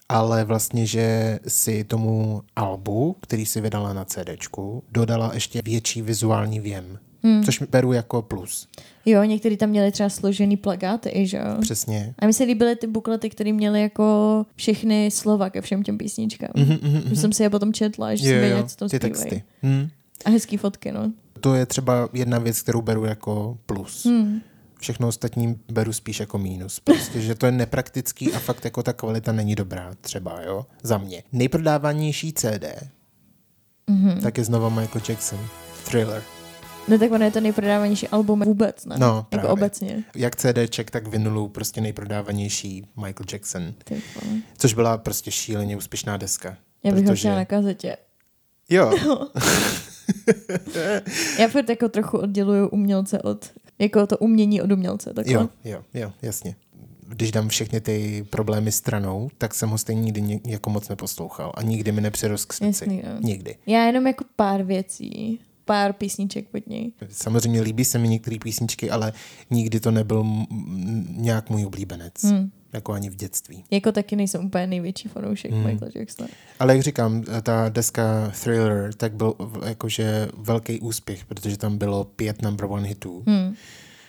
ale 0.08 0.44
vlastně, 0.44 0.86
že 0.86 1.38
si 1.48 1.84
tomu 1.84 2.42
albu, 2.56 3.16
který 3.20 3.46
si 3.46 3.60
vydala 3.60 3.92
na 3.92 4.04
CDčku, 4.04 4.82
dodala 4.92 5.30
ještě 5.34 5.62
větší 5.64 6.02
vizuální 6.02 6.60
věm, 6.60 6.98
Mm. 7.22 7.44
což 7.44 7.62
beru 7.70 7.92
jako 7.92 8.22
plus. 8.22 8.68
Jo, 9.06 9.22
někteří 9.24 9.56
tam 9.56 9.68
měli 9.70 9.92
třeba 9.92 10.08
složený 10.08 10.56
plagáty, 10.56 11.10
i, 11.14 11.26
že 11.26 11.36
jo? 11.36 11.44
Přesně. 11.60 12.14
A 12.18 12.26
mi 12.26 12.32
se 12.32 12.44
líbily 12.44 12.76
ty 12.76 12.86
buklety, 12.86 13.30
které 13.30 13.52
měly 13.52 13.82
jako 13.82 14.46
všechny 14.56 15.10
slova 15.10 15.50
ke 15.50 15.60
všem 15.60 15.82
těm 15.82 15.98
písničkám. 15.98 16.48
Mhm, 16.56 16.78
mhm, 16.82 16.96
Mm-hmm. 16.96 17.08
Že 17.08 17.16
jsem 17.16 17.32
si 17.32 17.42
je 17.42 17.50
potom 17.50 17.72
četla, 17.72 18.14
že 18.14 18.26
Jo, 18.26 18.30
jsem 18.32 18.40
věděla, 18.40 18.62
co 18.62 18.76
tam 18.76 18.88
ty 18.88 18.96
zpívají. 18.96 19.12
texty. 19.12 19.42
Hmm. 19.62 19.88
A 20.24 20.30
hezký 20.30 20.56
fotky, 20.56 20.92
no. 20.92 21.12
To 21.40 21.54
je 21.54 21.66
třeba 21.66 22.08
jedna 22.12 22.38
věc, 22.38 22.62
kterou 22.62 22.82
beru 22.82 23.04
jako 23.04 23.58
plus. 23.66 24.06
Hmm. 24.06 24.40
Všechno 24.80 25.08
ostatní 25.08 25.60
beru 25.72 25.92
spíš 25.92 26.20
jako 26.20 26.38
mínus. 26.38 26.80
Prostě, 26.80 27.20
že 27.20 27.34
to 27.34 27.46
je 27.46 27.52
nepraktický 27.52 28.32
a 28.32 28.38
fakt 28.38 28.64
jako 28.64 28.82
ta 28.82 28.92
kvalita 28.92 29.32
není 29.32 29.54
dobrá 29.54 29.94
třeba, 30.00 30.42
jo, 30.42 30.66
za 30.82 30.98
mě. 30.98 31.22
Nejprodávanější 31.32 32.32
CD, 32.32 32.64
mm-hmm. 33.88 34.22
tak 34.22 34.38
je 34.38 34.44
znova 34.44 34.68
Michael 34.68 35.02
Jackson. 35.08 35.40
Thriller. 35.84 36.22
No 36.88 36.98
tak 36.98 37.12
ono 37.12 37.24
je 37.24 37.30
to 37.30 37.40
nejprodávanější 37.40 38.08
album 38.08 38.40
vůbec, 38.40 38.84
ne? 38.84 38.96
No, 38.98 39.26
právě. 39.28 39.44
jako 39.44 39.52
obecně. 39.52 40.04
Jak 40.14 40.36
CDček, 40.36 40.90
tak 40.90 41.06
vinylů 41.06 41.48
prostě 41.48 41.80
nejprodávanější 41.80 42.86
Michael 42.96 43.26
Jackson. 43.32 43.74
Vole. 43.90 44.40
Což 44.58 44.74
byla 44.74 44.98
prostě 44.98 45.30
šíleně 45.30 45.76
úspěšná 45.76 46.16
deska. 46.16 46.56
Já 46.84 46.92
bych 46.92 47.04
ho 47.04 47.10
protože... 47.10 47.20
chtěla 47.20 47.34
na 47.34 47.44
kazetě. 47.44 47.96
Jo, 48.68 48.92
Já 51.38 51.48
furt 51.48 51.68
jako 51.68 51.88
trochu 51.88 52.18
odděluju 52.18 52.68
umělce 52.68 53.22
od, 53.22 53.50
jako 53.78 54.06
to 54.06 54.18
umění 54.18 54.62
od 54.62 54.72
umělce. 54.72 55.12
Takhle. 55.14 55.34
jo, 55.34 55.48
jo, 55.64 55.82
jo, 55.94 56.12
jasně. 56.22 56.56
Když 57.08 57.32
dám 57.32 57.48
všechny 57.48 57.80
ty 57.80 58.26
problémy 58.30 58.72
stranou, 58.72 59.30
tak 59.38 59.54
jsem 59.54 59.68
ho 59.68 59.78
stejně 59.78 60.00
nikdy 60.02 60.40
jako 60.46 60.70
moc 60.70 60.88
neposlouchal 60.88 61.52
a 61.54 61.62
nikdy 61.62 61.92
mi 61.92 62.00
nepřirost 62.00 62.44
k 62.48 62.52
srdci. 62.52 62.66
Jasný, 62.84 63.02
no. 63.14 63.20
Nikdy. 63.20 63.56
Já 63.66 63.84
jenom 63.86 64.06
jako 64.06 64.24
pár 64.36 64.62
věcí, 64.62 65.40
pár 65.64 65.92
písniček 65.92 66.48
pod 66.48 66.66
něj. 66.66 66.92
Samozřejmě 67.10 67.60
líbí 67.60 67.84
se 67.84 67.98
mi 67.98 68.08
některé 68.08 68.36
písničky, 68.42 68.90
ale 68.90 69.12
nikdy 69.50 69.80
to 69.80 69.90
nebyl 69.90 70.20
m- 70.20 70.46
m- 70.50 71.06
nějak 71.16 71.50
můj 71.50 71.66
oblíbenec. 71.66 72.12
Hmm. 72.24 72.50
Jako 72.72 72.92
ani 72.92 73.10
v 73.10 73.14
dětství. 73.16 73.64
Jako 73.70 73.92
taky 73.92 74.16
nejsem 74.16 74.44
úplně 74.44 74.66
největší 74.66 75.08
fanoušek 75.08 75.50
Hmm. 75.52 75.64
Michaela 75.66 75.92
Jacksona. 75.94 76.28
Ale 76.58 76.74
jak 76.74 76.82
říkám, 76.82 77.22
ta 77.42 77.68
deska 77.68 78.32
Thriller 78.42 78.94
tak 78.94 79.14
byl 79.14 79.34
jakože 79.66 80.28
velký 80.38 80.80
úspěch, 80.80 81.24
protože 81.24 81.56
tam 81.56 81.78
bylo 81.78 82.04
pět 82.04 82.42
number 82.42 82.66
one 82.70 82.88
hitů 82.88 83.24
Hmm. 83.26 83.54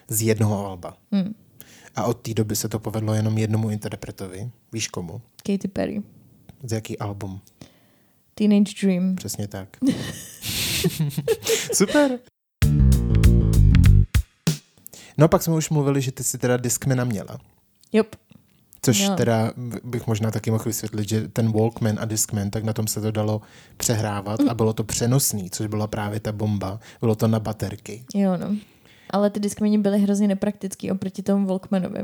z 0.07 0.21
jednoho 0.21 0.65
alba. 0.67 0.97
Hmm. 1.11 1.33
A 1.95 2.03
od 2.03 2.13
té 2.13 2.33
doby 2.33 2.55
se 2.55 2.69
to 2.69 2.79
povedlo 2.79 3.13
jenom 3.13 3.37
jednomu 3.37 3.69
interpretovi. 3.69 4.49
Víš 4.73 4.87
komu? 4.87 5.21
Katy 5.45 5.67
Perry. 5.67 6.01
Z 6.63 6.71
jaký 6.71 6.97
album? 6.99 7.41
Teenage 8.35 8.73
Dream. 8.81 9.15
Přesně 9.15 9.47
tak. 9.47 9.77
Super. 11.73 12.19
No 15.17 15.27
pak 15.27 15.43
jsme 15.43 15.53
už 15.55 15.69
mluvili, 15.69 16.01
že 16.01 16.11
ty 16.11 16.23
si 16.23 16.37
teda 16.37 16.57
Discmana 16.57 17.03
měla. 17.03 17.37
Jop. 17.93 18.15
Což 18.85 18.99
Měla. 18.99 19.15
teda 19.15 19.51
bych 19.83 20.07
možná 20.07 20.31
taky 20.31 20.51
mohl 20.51 20.63
vysvětlit, 20.63 21.09
že 21.09 21.27
ten 21.27 21.51
Walkman 21.51 21.97
a 21.99 22.05
Discman, 22.05 22.49
tak 22.49 22.63
na 22.63 22.73
tom 22.73 22.87
se 22.87 23.01
to 23.01 23.11
dalo 23.11 23.41
přehrávat 23.77 24.39
a 24.49 24.53
bylo 24.53 24.73
to 24.73 24.83
přenosný, 24.83 25.49
což 25.49 25.67
byla 25.67 25.87
právě 25.87 26.19
ta 26.19 26.31
bomba. 26.31 26.79
Bylo 27.01 27.15
to 27.15 27.27
na 27.27 27.39
baterky. 27.39 28.03
Jo, 28.15 28.37
no. 28.37 28.55
Ale 29.09 29.29
ty 29.29 29.39
Discmany 29.39 29.77
byly 29.77 29.99
hrozně 29.99 30.27
nepraktický 30.27 30.91
oproti 30.91 31.21
tomu 31.23 31.47
Walkmanovi. 31.47 31.99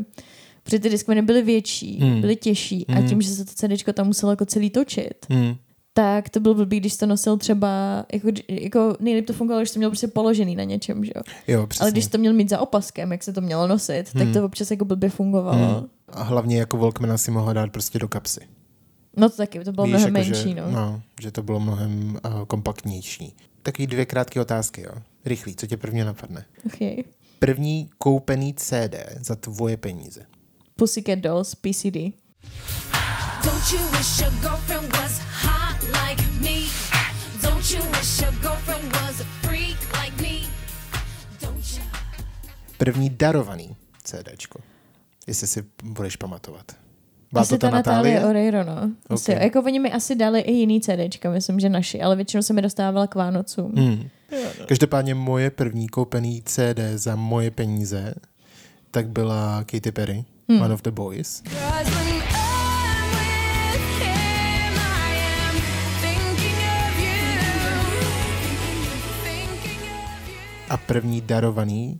Protože 0.63 0.79
ty 0.79 0.89
Discmany 0.89 1.21
byly 1.21 1.41
větší, 1.41 1.99
Hmm. 1.99 2.11
hmm. 2.11 2.21
byly 2.21 2.35
těžší 2.35 2.87
a 2.87 2.93
Hmm. 2.95 3.09
tím, 3.09 3.21
že 3.21 3.29
se 3.29 3.45
to 3.45 3.51
CDčko 3.55 3.93
tam 3.93 4.07
muselo 4.07 4.31
jako 4.31 4.45
celý 4.45 4.69
točit, 4.69 5.25
Hmm. 5.29 5.55
tak 5.93 6.29
to 6.29 6.39
byl 6.39 6.53
blbý, 6.53 6.79
když 6.79 6.97
to 6.97 7.05
nosil 7.05 7.37
třeba, 7.37 8.05
jako, 8.13 8.27
jako 8.49 8.95
nejlíp 8.99 9.25
to 9.27 9.33
fungovalo, 9.33 9.61
když 9.61 9.71
to 9.71 9.79
měl 9.79 9.89
prostě 9.89 10.07
položený 10.07 10.55
na 10.55 10.63
něčem, 10.63 11.05
že 11.05 11.11
jo. 11.15 11.21
Jo, 11.47 11.67
přesně. 11.67 11.83
Ale 11.83 11.91
když 11.91 12.07
to 12.07 12.17
měl 12.17 12.33
mít 12.33 12.49
za 12.49 12.59
opaskem, 12.59 13.11
jak 13.11 13.23
se 13.23 13.33
to 13.33 13.41
mělo 13.41 13.67
nosit, 13.67 14.03
tak 14.13 14.21
Hmm. 14.23 14.33
to 14.33 14.45
občas 14.45 14.71
jako 14.71 14.85
blbě 14.85 15.09
fungovalo. 15.09 15.75
Hmm. 15.79 15.87
A 16.13 16.23
hlavně 16.23 16.59
jako 16.59 16.77
Walkmana 16.77 17.17
si 17.17 17.31
mohla 17.31 17.53
dát 17.53 17.71
prostě 17.71 17.99
do 17.99 18.07
kapsy. 18.07 18.47
No 19.17 19.29
to 19.29 19.37
taky, 19.37 19.59
to 19.63 19.71
bylo 19.71 19.85
Víš, 19.85 19.93
mnohem 19.95 20.15
jako, 20.15 20.29
menší, 20.29 20.49
že, 20.49 20.55
no. 20.55 20.71
no. 20.71 21.01
Že 21.21 21.31
to 21.31 21.43
bylo 21.43 21.59
mnohem 21.59 22.19
uh, 22.25 22.45
kompaktnější. 22.45 23.35
Takový 23.63 23.87
dvě 23.87 24.05
krátké 24.05 24.41
otázky, 24.41 24.81
jo. 24.81 24.91
Rychlý, 25.25 25.55
co 25.55 25.67
tě 25.67 25.77
prvně 25.77 26.05
napadne? 26.05 26.45
Okay. 26.65 27.03
První 27.39 27.89
koupený 27.97 28.53
CD 28.53 28.95
za 29.19 29.35
tvoje 29.35 29.77
peníze. 29.77 30.25
Pussycat 30.75 31.19
Dolls, 31.19 31.55
PCD. 31.55 31.97
Don't 33.43 33.71
you 33.71 33.79
wish 33.97 34.19
your 34.19 34.31
girlfriend 34.41 34.97
was 34.97 35.19
hot 35.43 35.83
like 35.83 36.23
me? 36.41 36.69
Don't 37.41 37.71
you 37.71 37.81
wish 37.91 38.21
your 38.21 38.33
girlfriend 38.41 38.93
was 38.93 39.21
a 39.21 39.25
freak 39.47 39.77
like 40.03 40.21
me? 40.21 40.47
Don't 41.41 41.77
you? 41.77 41.83
První 42.77 43.09
darovaný 43.09 43.75
CDčko 44.03 44.59
jestli 45.27 45.47
si 45.47 45.63
budeš 45.83 46.15
pamatovat. 46.15 46.71
Byla 47.31 47.45
to 47.45 47.57
ta, 47.57 47.69
ta 47.69 47.75
Natálie? 47.75 48.25
Oreiro, 48.25 48.63
no. 48.63 48.91
Okay. 49.09 49.35
okay. 49.35 49.43
jako 49.43 49.59
oni 49.59 49.79
mi 49.79 49.91
asi 49.91 50.15
dali 50.15 50.39
i 50.39 50.51
jiný 50.51 50.81
CDčka, 50.81 51.29
myslím, 51.29 51.59
že 51.59 51.69
naši, 51.69 52.01
ale 52.01 52.15
většinou 52.15 52.43
se 52.43 52.53
mi 52.53 52.61
dostávala 52.61 53.07
k 53.07 53.15
Vánocům. 53.15 53.71
Hmm. 53.75 54.09
No. 54.31 54.65
Každopádně 54.65 55.15
moje 55.15 55.49
první 55.49 55.87
koupený 55.87 56.41
CD 56.45 56.79
za 56.95 57.15
moje 57.15 57.51
peníze, 57.51 58.13
tak 58.91 59.07
byla 59.07 59.63
Katy 59.63 59.91
Perry, 59.91 60.25
hmm. 60.49 60.61
One 60.61 60.73
of 60.73 60.81
the 60.81 60.91
Boys. 60.91 61.43
A 70.69 70.77
první 70.77 71.21
darovaný, 71.21 71.99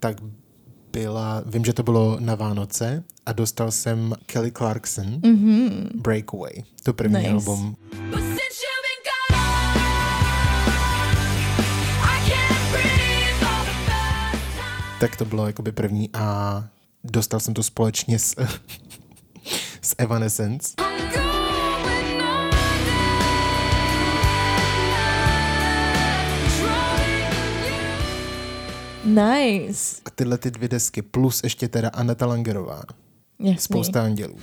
tak 0.00 0.16
byla, 1.00 1.42
vím, 1.46 1.64
že 1.64 1.72
to 1.72 1.82
bylo 1.82 2.16
na 2.20 2.34
Vánoce 2.34 3.04
a 3.26 3.32
dostal 3.32 3.70
jsem 3.70 4.14
Kelly 4.26 4.52
Clarkson 4.52 5.06
mm-hmm. 5.06 5.88
Breakaway, 5.94 6.52
to 6.82 6.92
první 6.92 7.16
Nice. 7.16 7.30
album. 7.30 7.76
Tak 15.00 15.16
to 15.16 15.24
bylo 15.24 15.46
jakoby 15.46 15.72
první 15.72 16.10
a 16.14 16.64
dostal 17.04 17.40
jsem 17.40 17.54
to 17.54 17.62
společně 17.62 18.18
s, 18.18 18.34
s 19.82 19.94
Evanescence. 19.98 20.74
I'm 20.78 21.10
going 21.10 21.25
Nice. 29.16 29.96
A 30.04 30.10
tyhle 30.10 30.38
ty 30.38 30.50
dvě 30.50 30.68
desky, 30.68 31.02
plus 31.02 31.40
ještě 31.44 31.68
teda 31.68 31.88
Aneta 31.88 32.26
Langerová. 32.26 32.82
Jasný. 33.38 33.58
Spousta 33.58 34.02
andělů. 34.02 34.38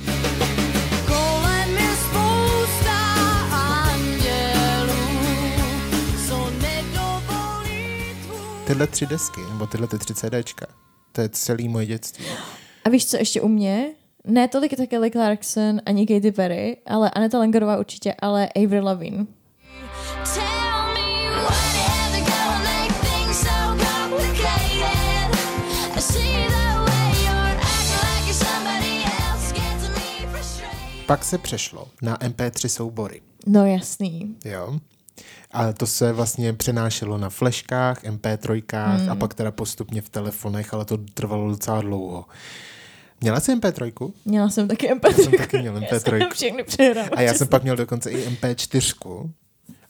Tyhle 8.67 8.87
tři 8.87 9.05
desky, 9.05 9.41
nebo 9.49 9.67
tyhle 9.67 9.87
ty 9.87 9.97
tři 9.97 10.13
CDčka, 10.13 10.65
to 11.11 11.21
je 11.21 11.29
celý 11.29 11.69
moje 11.69 11.85
dětství. 11.85 12.25
A 12.85 12.89
víš 12.89 13.05
co 13.05 13.17
ještě 13.17 13.41
u 13.41 13.47
mě? 13.47 13.91
Ne 14.25 14.47
tolik 14.47 14.77
tak 14.77 14.89
Kelly 14.89 15.11
Clarkson 15.11 15.81
ani 15.85 16.07
Katy 16.07 16.31
Perry, 16.31 16.77
ale 16.85 17.09
Aneta 17.09 17.37
Langerová 17.37 17.77
určitě, 17.77 18.15
ale 18.19 18.49
Avril 18.55 18.85
Lavigne. 18.85 19.25
Tell 20.33 20.62
Pak 31.05 31.23
se 31.25 31.37
přešlo 31.37 31.87
na 32.01 32.17
MP3 32.17 32.67
soubory. 32.67 33.21
No 33.47 33.65
jasný. 33.65 34.35
Jo. 34.45 34.79
A 35.51 35.73
to 35.73 35.87
se 35.87 36.11
vlastně 36.11 36.53
přenášelo 36.53 37.17
na 37.17 37.29
fleškách, 37.29 38.03
MP3 38.03 38.63
hmm. 38.97 39.09
a 39.09 39.15
pak 39.15 39.33
teda 39.33 39.51
postupně 39.51 40.01
v 40.01 40.09
telefonech, 40.09 40.73
ale 40.73 40.85
to 40.85 40.97
trvalo 40.97 41.49
docela 41.49 41.81
dlouho. 41.81 42.25
Měla 43.21 43.39
jsi 43.39 43.55
MP3? 43.55 44.13
Měla 44.25 44.49
jsem 44.49 44.67
taky 44.67 44.93
MP3. 44.93 45.23
jsem 45.23 45.31
taky 45.31 45.57
měl 45.57 45.75
Já 45.81 45.81
MP3. 45.81 46.17
jsem 46.19 46.29
všechny 46.33 46.63
přehrala. 46.63 47.09
A 47.15 47.21
já 47.21 47.33
jsem 47.33 47.47
pak 47.47 47.63
měl 47.63 47.75
dokonce 47.75 48.11
i 48.11 48.29
MP4 48.29 49.29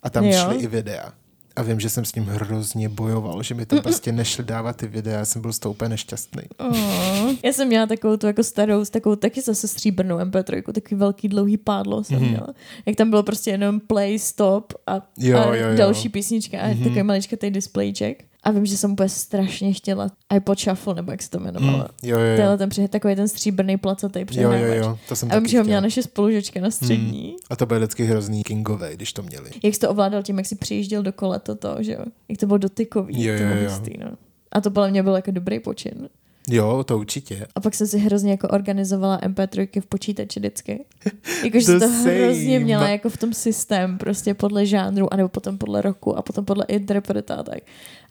a 0.04 0.10
tam 0.10 0.26
Jo. 0.26 0.39
šly 0.43 0.56
i 0.56 0.67
videa. 0.67 1.13
A 1.56 1.62
vím, 1.62 1.80
že 1.80 1.89
jsem 1.89 2.06
s 2.06 2.12
tím 2.12 2.24
hrozně 2.24 2.89
bojoval, 2.89 3.44
že 3.44 3.56
mi 3.56 3.66
tam 3.66 3.82
prostě 3.82 4.12
nešli 4.12 4.44
dávat 4.44 4.76
ty 4.76 4.88
videa, 4.88 5.20
já 5.20 5.26
jsem 5.26 5.42
byl 5.42 5.54
z 5.54 5.60
toho 5.60 5.74
úplně 5.74 5.89
nešťastný. 5.89 6.44
Oh. 6.58 7.34
Já 7.44 7.54
jsem 7.54 7.68
měla 7.68 7.86
takovou 7.86 8.18
tu 8.18 8.28
jako 8.28 8.44
starou, 8.44 8.86
s 8.86 8.89
takovou 8.89 9.16
taky 9.16 9.42
zase 9.42 9.68
stříbrnou 9.68 10.18
MP3, 10.18 10.72
takový 10.72 11.00
velký 11.00 11.28
dlouhý 11.28 11.58
pádlo 11.58 12.04
jsem 12.04 12.20
mm-hmm. 12.20 12.30
měla. 12.30 12.48
Jak 12.86 12.96
tam 12.96 13.10
bylo 13.10 13.24
prostě 13.24 13.52
jenom 13.52 13.80
play, 13.80 14.20
stop 14.20 14.74
a. 14.88 15.02
Jo, 15.20 15.38
a 15.38 15.56
jo, 15.56 15.70
jo. 15.70 15.78
další 15.78 16.10
písnička 16.10 16.60
a 16.60 16.68
mm-hmm. 16.68 16.84
takový 16.84 17.04
maličkatý 17.04 17.50
displejček. 17.50 18.26
A 18.43 18.51
vím, 18.51 18.65
že 18.65 18.77
jsem 18.77 18.91
úplně 18.91 19.10
strašně 19.10 19.73
chtěla 19.73 20.12
iPod 20.36 20.60
Shuffle, 20.60 20.95
nebo 20.95 21.12
jak 21.12 21.21
se 21.21 21.29
to 21.29 21.38
jmenovalo. 21.39 21.77
Mm, 21.77 21.84
jo, 22.03 22.19
jo, 22.19 22.25
jo. 22.25 22.36
Tenhle 22.38 22.58
ten 22.58 22.69
přehled, 22.69 22.91
takový 22.91 23.15
ten 23.15 23.27
stříbrný 23.27 23.77
placatý 23.77 24.19
Jo, 24.19 24.25
přehrávač. 24.25 24.62
jo, 24.62 24.73
jo, 24.73 24.99
to 25.08 25.15
jsem 25.15 25.32
A 25.32 25.36
vím, 25.39 25.47
že 25.47 25.58
ho 25.58 25.63
měla 25.63 25.82
naše 25.82 26.03
spolužečka 26.03 26.62
na 26.62 26.71
střední. 26.71 27.36
A 27.49 27.56
to 27.56 27.65
byly 27.65 27.79
vždycky 27.79 28.03
hrozný 28.03 28.43
kingové, 28.43 28.93
když 28.95 29.13
to 29.13 29.23
měli. 29.23 29.49
Jak 29.63 29.73
jsi 29.73 29.79
to 29.79 29.89
ovládal 29.89 30.23
tím, 30.23 30.38
jak 30.38 30.45
jsi 30.45 30.56
přijížděl 30.56 31.03
do 31.03 31.13
kole 31.13 31.39
toto, 31.39 31.75
že 31.79 31.93
jo? 31.93 32.06
Jak 32.29 32.39
to 32.39 32.45
bylo 32.45 32.58
dotykový. 32.58 33.23
Jo, 33.23 33.34
jo, 33.34 33.47
jo. 33.47 33.69
hustý, 33.69 33.91
no. 33.97 34.12
A 34.51 34.62
to 34.62 34.71
podle 34.71 34.91
mě 34.91 35.03
byl 35.03 35.15
jako 35.15 35.32
dobrý 35.32 35.60
počin. 35.60 36.10
Jo, 36.49 36.84
to 36.84 36.97
určitě. 36.97 37.47
A 37.56 37.60
pak 37.60 37.75
jsem 37.75 37.88
si 37.88 37.97
hrozně 37.97 38.32
jako 38.32 38.47
organizovala 38.47 39.19
MP3 39.19 39.82
v 39.82 39.86
počítači 39.86 40.39
vždycky. 40.39 40.86
Jakože 41.43 41.73
The 41.73 41.79
to 41.79 41.88
hrozně 41.88 42.60
měla 42.60 42.89
jako 42.89 43.10
v 43.10 43.17
tom 43.17 43.34
systém, 43.34 43.97
prostě 43.97 44.34
podle 44.34 44.65
žánru, 44.65 45.13
anebo 45.13 45.29
potom 45.29 45.58
podle 45.58 45.82
roku 45.82 46.17
a 46.17 46.21
potom 46.21 46.45
podle 46.45 46.65
interpreta 46.67 47.36
a 47.36 47.43
tak. 47.43 47.60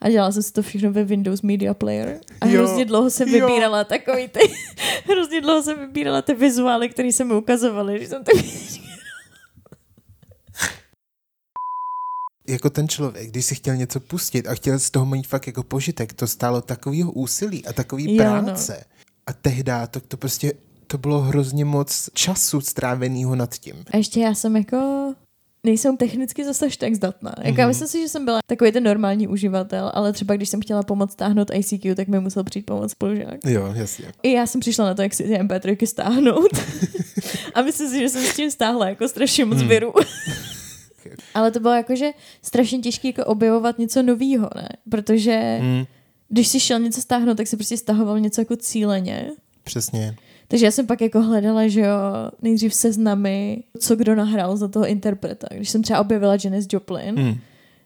A 0.03 0.11
dělala 0.11 0.33
jsem 0.33 0.43
si 0.43 0.53
to 0.53 0.63
všechno 0.63 0.93
ve 0.93 1.05
Windows 1.05 1.43
Media 1.43 1.75
Player. 1.75 2.21
A 2.41 2.47
Jo, 2.47 2.53
hrozně 2.53 2.85
dlouho 2.85 3.11
jsem 3.11 3.29
jo. 3.29 3.47
vybírala 3.47 3.85
takový 3.85 4.29
ty, 4.29 4.41
hrozně 5.07 5.41
dlouho 5.41 5.63
jsem 5.63 5.79
vybírala 5.79 6.23
ty 6.23 6.35
vizuály, 6.35 6.89
které 6.89 7.13
se 7.13 7.25
mi 7.25 7.35
ukazovaly, 7.35 8.01
že 8.01 8.09
jsem 8.09 8.25
tak 8.25 8.35
Jako 12.49 12.71
ten 12.71 12.89
člověk, 12.89 13.29
když 13.31 13.45
si 13.45 13.55
chtěl 13.55 13.77
něco 13.77 14.01
pustit 14.01 14.47
a 14.49 14.55
chtěl 14.55 14.79
z 14.79 14.91
toho 14.91 15.07
mít 15.07 15.27
fakt 15.27 15.47
jako 15.47 15.63
požitek, 15.63 16.13
to 16.13 16.27
stálo 16.27 16.61
takového 16.61 17.13
úsilí 17.13 17.67
a 17.67 17.73
takový 17.73 18.17
Jo, 18.17 18.25
no. 18.25 18.43
práce. 18.43 18.85
A 19.27 19.33
tehdy 19.33 19.73
to, 19.91 20.01
to 20.01 20.17
prostě, 20.17 20.53
to 20.87 20.99
bylo 20.99 21.21
hrozně 21.21 21.65
moc 21.65 22.11
času 22.15 22.61
stráveného 22.61 23.37
nad 23.37 23.55
tím. 23.55 23.75
A 23.93 23.97
ještě 23.97 24.21
já 24.21 24.35
jsem 24.35 24.57
jako 24.57 25.15
nejsem 25.67 25.97
technicky 25.97 26.45
zase 26.45 26.67
tak 26.79 26.95
zdatná. 26.95 27.35
Jako 27.39 27.49
Mhm. 27.49 27.57
mm-hmm. 27.57 27.69
myslím 27.69 27.89
si, 27.89 28.01
že 28.01 28.09
jsem 28.09 28.25
byla 28.25 28.39
takový 28.47 28.73
ten 28.73 28.85
normální 28.85 29.29
uživatel, 29.29 29.91
ale 29.95 30.13
třeba 30.13 30.37
když 30.37 30.49
jsem 30.49 30.61
chtěla 30.61 30.83
pomoct 30.83 31.13
stáhnout 31.13 31.51
ICQ, 31.55 31.95
tak 31.95 32.09
mi 32.09 32.21
musel 32.21 32.45
přijít 32.45 32.67
pomoct 32.67 32.91
spolužák. 32.91 33.39
Jo, 33.47 33.73
jasně. 33.77 34.05
I 34.23 34.33
já 34.33 34.47
jsem 34.47 34.61
přišla 34.61 34.85
na 34.85 34.95
to, 34.95 35.03
jak 35.03 35.15
si 35.15 35.23
ty 35.25 35.31
MP3 35.39 35.87
stáhnout. 35.87 36.51
a 37.55 37.63
myslím 37.63 37.89
si, 37.91 37.99
že 37.99 38.09
jsem 38.09 38.23
s 38.23 38.37
tím 38.37 38.51
stáhla 38.51 38.89
jako 38.89 39.09
strašně 39.09 39.45
moc 39.45 39.59
Hmm. 39.59 39.69
virů. 39.69 39.93
Ale 41.35 41.51
to 41.51 41.61
bylo 41.61 41.75
jako, 41.75 41.97
že 41.97 42.11
strašně 42.43 42.79
těžké 42.79 43.09
jako 43.09 43.25
objevovat 43.25 43.79
něco 43.79 44.03
nového, 44.03 44.51
ne? 44.57 44.69
Protože 44.91 45.59
Hmm, 45.61 45.85
když 46.29 46.49
si 46.49 46.61
šel 46.61 46.79
něco 46.79 47.01
stáhnout, 47.01 47.37
tak 47.37 47.47
si 47.47 47.57
prostě 47.57 47.77
stahoval 47.77 48.21
něco 48.21 48.41
jako 48.41 48.57
cíleně. 48.57 49.31
přesně. 49.65 50.17
Takže 50.49 50.65
já 50.67 50.71
jsem 50.71 50.87
pak 50.87 51.01
jako 51.01 51.23
hledala, 51.23 51.69
že 51.69 51.81
jo, 51.81 51.97
nejdřív 52.43 52.75
seznamy, 52.75 53.63
co 53.81 53.97
kdo 53.97 54.15
nahrál 54.15 54.57
za 54.57 54.69
toho 54.69 54.87
interpreta. 54.87 55.47
Když 55.55 55.71
jsem 55.71 55.83
třeba 55.83 56.01
objevila 56.01 56.37
Janis 56.45 56.67
Joplin, 56.73 57.19
Hmm. 57.19 57.35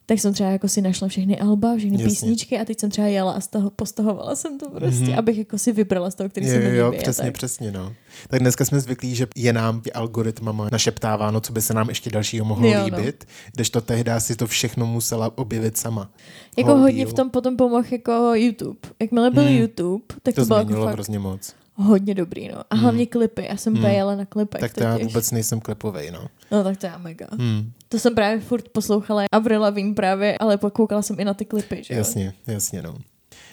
Tak 0.06 0.18
jsem 0.20 0.32
třeba 0.32 0.50
jako 0.50 0.68
si 0.68 0.82
našla 0.82 1.08
všechny 1.08 1.38
alba, 1.38 1.76
všechny 1.76 1.96
Jasně. 1.96 2.08
písničky 2.08 2.58
a 2.58 2.64
teď 2.64 2.80
jsem 2.80 2.90
třeba 2.90 3.06
jela 3.08 3.32
a 3.32 3.40
z 3.40 3.48
toho 3.48 3.70
postahovala 3.70 4.36
jsem 4.36 4.58
to 4.58 4.70
prostě, 4.70 5.04
mm-hmm. 5.04 5.18
abych 5.18 5.38
jako 5.38 5.58
si 5.58 5.72
vybrala 5.72 6.10
z 6.10 6.14
toho, 6.14 6.28
který 6.28 6.46
Jo, 6.46 6.52
se 6.52 6.58
mi 6.58 6.64
jo, 6.64 6.70
líbí. 6.88 6.96
jo, 6.96 7.02
přesně, 7.02 7.24
tak. 7.24 7.34
přesně, 7.34 7.72
no. 7.72 7.92
Tak 8.28 8.40
dneska 8.40 8.64
jsme 8.64 8.80
zvyklí, 8.80 9.14
že 9.14 9.26
je 9.36 9.52
nám 9.52 9.82
algoritmama 9.94 10.68
našeptáváno, 10.72 11.40
co 11.40 11.52
by 11.52 11.62
se 11.62 11.74
nám 11.74 11.88
ještě 11.88 12.10
dalšího 12.10 12.44
mohlo 12.44 12.68
Jo, 12.68 12.78
no. 12.78 12.84
líbit, 12.98 13.24
když 13.54 13.70
to 13.70 13.80
tehdy 13.80 14.10
si 14.18 14.36
to 14.36 14.46
všechno 14.46 14.86
musela 14.86 15.38
objevit 15.38 15.76
sama. 15.76 16.10
Jako 16.56 16.70
Whole 16.70 16.82
hodně 16.82 17.06
v 17.06 17.12
tom 17.12 17.30
potom 17.30 17.56
pomohl 17.56 17.86
jako 17.90 18.30
YouTube. 18.34 18.78
Jakmile 19.00 19.30
byl 19.30 19.42
Hmm. 19.42 19.52
YouTube, 19.56 20.04
tak 20.22 20.34
to, 20.34 20.40
To 20.40 20.46
bylo 20.46 20.58
jako 20.58 20.84
fakt 20.84 20.92
hrozně 20.92 21.18
moc. 21.18 21.54
hodně 21.74 22.14
dobrý, 22.14 22.48
no. 22.48 22.62
A 22.70 22.74
hlavně 22.76 23.06
klipy, 23.06 23.46
já 23.50 23.56
jsem 23.56 23.74
hmm. 23.74 23.84
jela 23.86 24.16
na 24.16 24.24
klipech 24.24 24.60
Tak 24.60 24.74
to 24.74 24.82
já 24.82 24.98
vůbec 24.98 25.30
nejsem 25.30 25.60
klipovej, 25.60 26.10
no. 26.10 26.26
No 26.50 26.64
tak 26.64 26.76
to 26.76 26.86
já 26.86 26.98
mega. 26.98 27.26
Hmm. 27.32 27.72
To 27.88 27.98
jsem 27.98 28.14
právě 28.14 28.40
furt 28.40 28.68
poslouchala 28.68 29.22
Avril 29.32 29.60
Lavigne 29.60 29.94
právě, 29.94 30.38
ale 30.38 30.56
pak 30.56 30.72
koukala 30.72 31.02
jsem 31.02 31.20
i 31.20 31.24
na 31.24 31.34
ty 31.34 31.44
klipy, 31.44 31.82
že 31.84 31.94
jo. 31.94 31.98
Jasně, 31.98 32.32
jasně, 32.46 32.82
no. 32.82 32.94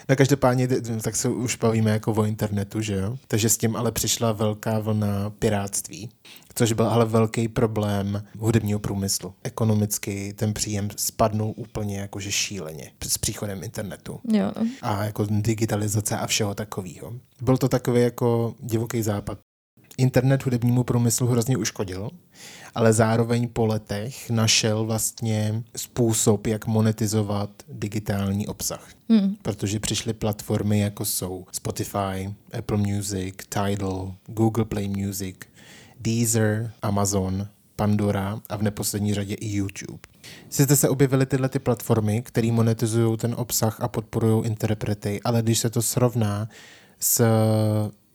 No 0.10 0.16
každopádně, 0.16 0.68
tak 1.02 1.16
se 1.16 1.30
už 1.30 1.56
bavíme 1.56 1.92
jako 1.92 2.12
o 2.12 2.26
internetu, 2.26 2.82
že 2.82 2.96
jo? 2.96 3.18
Takže 3.28 3.50
s 3.50 3.58
tím 3.58 3.76
ale 3.76 3.92
přišla 3.92 4.32
velká 4.32 4.80
vlna 4.80 5.30
piráctví, 5.30 6.10
což 6.56 6.74
byl 6.74 6.88
ale 6.88 7.06
velký 7.06 7.48
problém 7.48 8.24
hudebního 8.40 8.80
průmyslu. 8.80 9.34
Ekonomicky 9.44 10.34
ten 10.34 10.54
příjem 10.54 10.90
spadnul 10.98 11.54
úplně 11.58 12.00
jakože 12.00 12.32
šíleně 12.32 12.92
s 13.08 13.18
příchodem 13.18 13.64
internetu 13.64 14.20
Jo, 14.34 14.52
a 14.82 15.04
jako 15.04 15.28
digitalizace 15.30 16.18
a 16.18 16.28
všeho 16.28 16.56
takového. 16.56 17.14
Byl 17.42 17.58
to 17.58 17.70
takový 17.70 18.02
jako 18.02 18.56
divoký 18.60 19.02
západ. 19.02 19.38
Internet 19.98 20.46
hudebnímu 20.46 20.84
průmyslu 20.84 21.28
hrozně 21.28 21.58
uškodil, 21.58 22.10
ale 22.76 22.94
zároveň 22.94 23.48
po 23.48 23.66
letech 23.66 24.30
našel 24.30 24.86
vlastně 24.86 25.64
způsob, 25.76 26.48
jak 26.48 26.68
monetizovat 26.68 27.50
digitální 27.68 28.48
obsah. 28.48 28.88
Hmm. 29.10 29.36
Protože 29.42 29.80
přišly 29.80 30.14
platformy, 30.14 30.80
jako 30.80 31.06
jsou 31.06 31.46
Spotify, 31.52 32.34
Apple 32.58 32.78
Music, 32.78 33.36
Tidal, 33.50 34.16
Google 34.28 34.66
Play 34.66 34.88
Music, 34.88 35.36
Deezer, 36.00 36.72
Amazon, 36.82 37.48
Pandora 37.76 38.40
a 38.50 38.56
v 38.56 38.64
neposlední 38.64 39.14
řadě 39.14 39.36
i 39.36 39.56
YouTube. 39.56 40.00
Sice 40.50 40.76
se 40.76 40.90
objevily 40.90 41.26
tyhle 41.26 41.50
ty 41.50 41.60
platformy, 41.60 42.22
které 42.22 42.52
monetizují 42.52 43.18
ten 43.18 43.36
obsah 43.38 43.82
a 43.82 43.88
podporují 43.88 44.46
interprety, 44.46 45.22
ale 45.24 45.42
když 45.42 45.60
se 45.60 45.70
to 45.70 45.82
srovná 45.82 46.50
s 47.00 47.24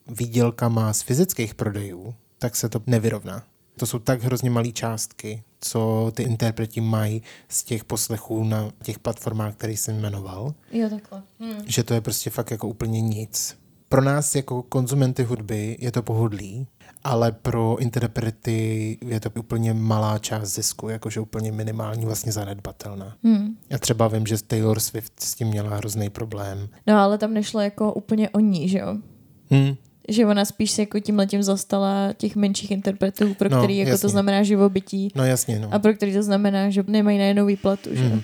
výdělkama 0.08 0.92
z 0.92 1.02
fyzických 1.02 1.54
prodejů, 1.54 2.14
tak 2.38 2.56
se 2.56 2.68
to 2.68 2.80
nevyrovná. 2.86 3.42
To 3.76 3.86
jsou 3.86 3.98
tak 3.98 4.22
hrozně 4.22 4.50
malé 4.50 4.68
částky, 4.72 5.42
co 5.60 6.12
ty 6.14 6.22
interpreti 6.22 6.80
mají 6.80 7.22
z 7.48 7.62
těch 7.64 7.84
poslechů 7.84 8.44
na 8.44 8.70
těch 8.82 8.98
platformách, 8.98 9.54
který 9.54 9.76
jsem 9.76 10.00
jmenoval, 10.00 10.54
Jo, 10.72 10.88
takhle. 10.90 11.22
Hmm. 11.40 11.62
že 11.66 11.82
to 11.82 11.94
je 11.94 12.00
prostě 12.00 12.30
fakt 12.30 12.50
jako 12.50 12.68
úplně 12.68 13.00
nic. 13.00 13.58
pro 13.88 14.02
nás 14.02 14.34
jako 14.34 14.62
konzumenty 14.62 15.22
hudby 15.24 15.76
je 15.80 15.92
to 15.92 16.02
pohodlí, 16.02 16.66
ale 17.04 17.32
pro 17.32 17.76
interprety 17.80 18.98
je 19.06 19.20
to 19.20 19.30
úplně 19.38 19.74
malá 19.74 20.18
část 20.18 20.48
zisku, 20.54 20.88
jakože 20.88 21.20
úplně 21.20 21.52
minimální, 21.52 22.04
vlastně 22.04 22.32
zanedbatelná. 22.32 23.16
Hmm. 23.24 23.56
Já 23.70 23.78
třeba 23.78 24.08
vím, 24.08 24.26
že 24.26 24.42
Taylor 24.42 24.80
Swift 24.80 25.12
s 25.20 25.34
tím 25.34 25.48
měla 25.48 25.76
hrozný 25.76 26.10
problém. 26.10 26.68
No 26.86 26.98
ale 26.98 27.18
tam 27.18 27.34
nešlo 27.34 27.60
jako 27.60 27.92
úplně 27.92 28.30
o 28.30 28.40
ní, 28.40 28.68
že 28.68 28.78
jo? 28.78 28.96
Hmm. 29.50 29.74
Že 30.08 30.26
ona 30.26 30.44
spíš 30.44 30.70
se 30.70 30.82
jako 30.82 31.00
tím 31.00 31.18
letím 31.18 31.42
zastala 31.42 32.12
těch 32.12 32.36
menších 32.36 32.70
interpretů, 32.70 33.34
pro 33.34 33.48
No, 33.48 33.58
který 33.58 33.76
jako 33.78 33.90
jasně. 33.90 34.02
to 34.02 34.08
znamená 34.08 34.42
živobytí 34.42 35.12
No 35.14 35.24
jasně, 35.24 35.58
no. 35.58 35.74
a 35.74 35.78
pro 35.78 35.94
který 35.94 36.12
to 36.12 36.22
znamená, 36.22 36.70
že 36.70 36.84
nemají 36.86 37.18
najednou 37.18 37.46
výplatu, 37.46 37.90
že? 37.92 38.04
Mhm. 38.04 38.22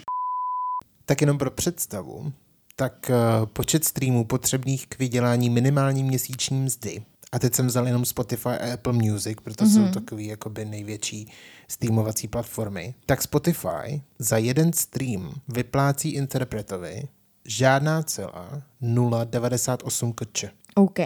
Tak 1.06 1.20
jenom 1.20 1.38
pro 1.38 1.50
představu, 1.50 2.32
tak 2.76 3.10
uh, 3.10 3.46
počet 3.46 3.84
streamů 3.84 4.24
potřebných 4.24 4.86
k 4.86 4.98
vydělání 4.98 5.50
minimální 5.50 6.04
měsíční 6.04 6.60
mzdy, 6.60 7.02
a 7.32 7.38
teď 7.38 7.54
jsem 7.54 7.66
vzal 7.66 7.86
jenom 7.86 8.04
Spotify 8.04 8.48
a 8.48 8.72
Apple 8.74 8.92
Music, 8.92 9.38
protože 9.44 9.64
mm-hmm. 9.64 9.86
jsou 9.86 9.92
takový 10.00 10.26
jakoby 10.26 10.64
největší 10.64 11.28
streamovací 11.68 12.28
platformy, 12.28 12.94
tak 13.06 13.22
Spotify 13.22 14.02
za 14.18 14.36
jeden 14.38 14.72
stream 14.72 15.34
vyplácí 15.48 16.10
interpretovi 16.10 17.08
žádná 17.44 18.02
celá 18.02 18.62
0,98 18.82 20.12
kč. 20.14 20.44
OK. 20.74 20.98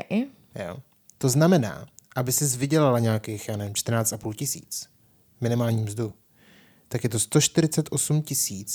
Jo. 0.54 0.76
To 1.18 1.28
znamená, 1.28 1.86
aby 2.16 2.32
si 2.32 2.56
vydělala 2.56 2.98
nějakých, 2.98 3.48
já 3.48 3.56
nevím, 3.56 3.74
14,5 3.74 4.34
tisíc 4.34 4.88
minimální 5.40 5.82
mzdu, 5.82 6.12
tak 6.88 7.04
je 7.04 7.10
to 7.10 7.18
148 7.18 8.22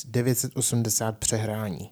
980 0.05 1.17
přehrání. 1.17 1.91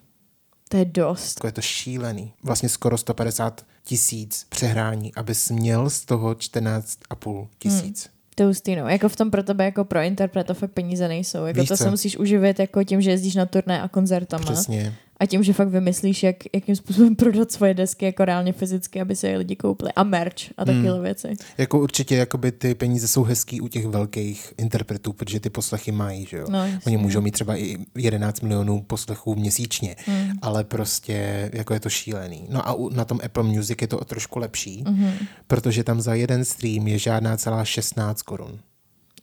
To 0.68 0.76
je 0.76 0.84
dost. 0.84 1.36
Jako 1.36 1.46
je 1.46 1.52
to 1.52 1.60
šílený. 1.60 2.32
Vlastně 2.42 2.68
skoro 2.68 2.98
150 2.98 3.66
tisíc 3.84 4.46
přehrání, 4.48 5.14
abys 5.14 5.50
měl 5.50 5.90
z 5.90 6.04
toho 6.04 6.32
14,5 6.32 7.48
tisíc. 7.58 8.04
Hmm. 8.04 8.12
To 8.34 8.42
je 8.42 8.46
hustý, 8.46 8.76
no. 8.76 8.88
Jako 8.88 9.08
v 9.08 9.16
tom 9.16 9.30
pro 9.30 9.42
tebe, 9.42 9.64
jako 9.64 9.84
pro 9.84 10.00
interpreta 10.00 10.54
fakt 10.54 10.70
peníze 10.70 11.08
nejsou. 11.08 11.44
Jako 11.44 11.60
Víš 11.60 11.68
to 11.68 11.76
co? 11.76 11.84
se 11.84 11.90
musíš 11.90 12.16
uživit 12.16 12.58
jako 12.58 12.84
tím, 12.84 13.00
že 13.00 13.10
jezdíš 13.10 13.34
na 13.34 13.46
turné 13.46 13.82
a 13.82 13.88
koncertama. 13.88 14.44
Přesně. 14.44 14.94
A 15.22 15.26
tím, 15.26 15.42
že 15.42 15.52
fakt 15.52 15.68
vymyslíš, 15.68 16.22
jak, 16.22 16.36
jakým 16.54 16.76
způsobem 16.76 17.16
prodat 17.16 17.52
svoje 17.52 17.74
desky 17.74 18.04
jako 18.04 18.24
reálně 18.24 18.52
fyzicky, 18.52 19.00
aby 19.00 19.16
se 19.16 19.28
je 19.28 19.38
lidi 19.38 19.56
koupili. 19.56 19.90
A 19.96 20.02
merch 20.02 20.34
a 20.56 20.64
takovéhle 20.64 20.92
Hmm. 20.92 21.02
věci. 21.02 21.28
Jako 21.58 21.80
určitě 21.80 22.16
jakoby 22.16 22.52
ty 22.52 22.74
peníze 22.74 23.08
jsou 23.08 23.22
hezký 23.22 23.60
u 23.60 23.68
těch 23.68 23.86
velkých 23.86 24.54
interpretů, 24.58 25.12
protože 25.12 25.40
ty 25.40 25.50
poslechy 25.50 25.92
mají, 25.92 26.26
že 26.26 26.36
jo. 26.36 26.46
No. 26.50 26.58
Oni 26.86 26.96
můžou 26.96 27.20
mít 27.20 27.30
třeba 27.30 27.56
i 27.56 27.76
11 27.96 28.40
milionů 28.40 28.82
poslechů 28.82 29.34
měsíčně, 29.34 29.96
Hmm. 30.06 30.30
ale 30.42 30.64
prostě 30.64 31.50
jako 31.52 31.74
je 31.74 31.80
to 31.80 31.90
šílený. 31.90 32.46
No 32.50 32.68
a 32.68 32.72
u, 32.72 32.88
na 32.88 33.04
tom 33.04 33.18
Apple 33.24 33.42
Music 33.42 33.78
je 33.80 33.88
to 33.88 33.98
o 33.98 34.04
trošku 34.04 34.38
lepší, 34.38 34.84
Mhm. 34.88 35.10
protože 35.46 35.84
tam 35.84 36.00
za 36.00 36.14
jeden 36.14 36.44
stream 36.44 36.88
je 36.88 36.98
žádná 36.98 37.36
celá 37.36 37.64
16 37.64 38.22
korun. 38.22 38.58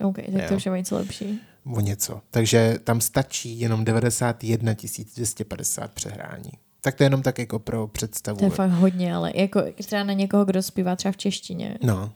OK, 0.04 0.16
tak 0.16 0.28
Jo. 0.34 0.42
to 0.50 0.56
už 0.56 0.66
je 0.66 0.72
něco 0.72 0.96
lepší. 0.96 1.40
O 1.76 1.80
něco. 1.80 2.22
Takže 2.32 2.76
tam 2.84 3.02
stačí 3.02 3.60
jenom 3.60 3.86
91 3.86 4.74
250 5.16 5.92
přehrání. 5.92 6.52
Tak 6.82 6.96
to 6.96 7.04
je 7.04 7.06
jenom 7.06 7.22
tak 7.22 7.40
jako 7.40 7.60
pro 7.60 7.88
představu. 7.88 8.40
To 8.40 8.46
je 8.46 8.50
fakt 8.50 8.72
hodně, 8.72 9.16
ale 9.16 9.32
jako 9.36 9.62
třeba 9.76 10.04
na 10.04 10.14
někoho, 10.14 10.46
kdo 10.46 10.64
zpívá 10.64 10.96
třeba 10.96 11.12
v 11.12 11.18
češtině, 11.18 11.78
No, 11.84 12.12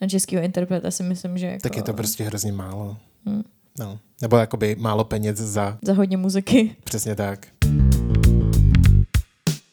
na 0.00 0.08
českého 0.08 0.42
interpreta 0.42 0.90
si 0.90 1.02
myslím, 1.02 1.38
že 1.38 1.46
jako 1.46 1.62
tak 1.62 1.76
je 1.76 1.82
to 1.82 1.92
prostě 1.94 2.24
hrozně 2.24 2.52
málo. 2.52 2.96
Hmm. 3.26 3.42
No. 3.78 3.98
Nebo 4.22 4.36
jakoby 4.36 4.76
málo 4.78 5.04
peněz 5.04 5.36
za 5.36 5.78
za 5.82 5.92
hodně 5.92 6.16
muziky. 6.16 6.76
Přesně 6.84 7.14
tak. 7.14 7.46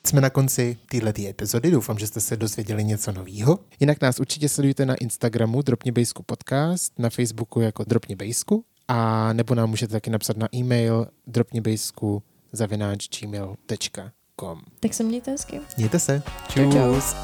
Jsme 0.07 0.21
na 0.21 0.29
konci 0.29 0.77
této 0.89 1.21
epizody, 1.27 1.71
doufám, 1.71 1.99
že 1.99 2.07
jste 2.07 2.21
se 2.21 2.37
dozvěděli 2.37 2.83
něco 2.83 3.11
nového. 3.11 3.59
Jinak 3.79 4.01
nás 4.01 4.19
určitě 4.19 4.49
sledujte 4.49 4.85
na 4.85 4.95
Instagramu 4.95 5.61
Dropně 5.61 5.91
Bejsku 5.91 6.23
podcast, 6.23 6.99
na 6.99 7.09
Facebooku 7.09 7.61
jako 7.61 7.83
Dropně 7.83 8.15
Bejsku 8.15 8.65
a 8.87 9.33
nebo 9.33 9.55
nám 9.55 9.69
můžete 9.69 9.91
taky 9.91 10.09
napsat 10.09 10.37
na 10.37 10.47
e-mail 10.55 11.07
dropněbejsku 11.27 12.23
zavináč 12.51 13.07
gmail.com. 13.19 14.61
Tak 14.79 14.93
se 14.93 15.03
mějte 15.03 15.31
hezky. 15.31 15.61
Mějte 15.77 15.99
se. 15.99 16.23
Čau, 16.49 16.71
čau. 16.71 16.95
Čus. 16.95 17.15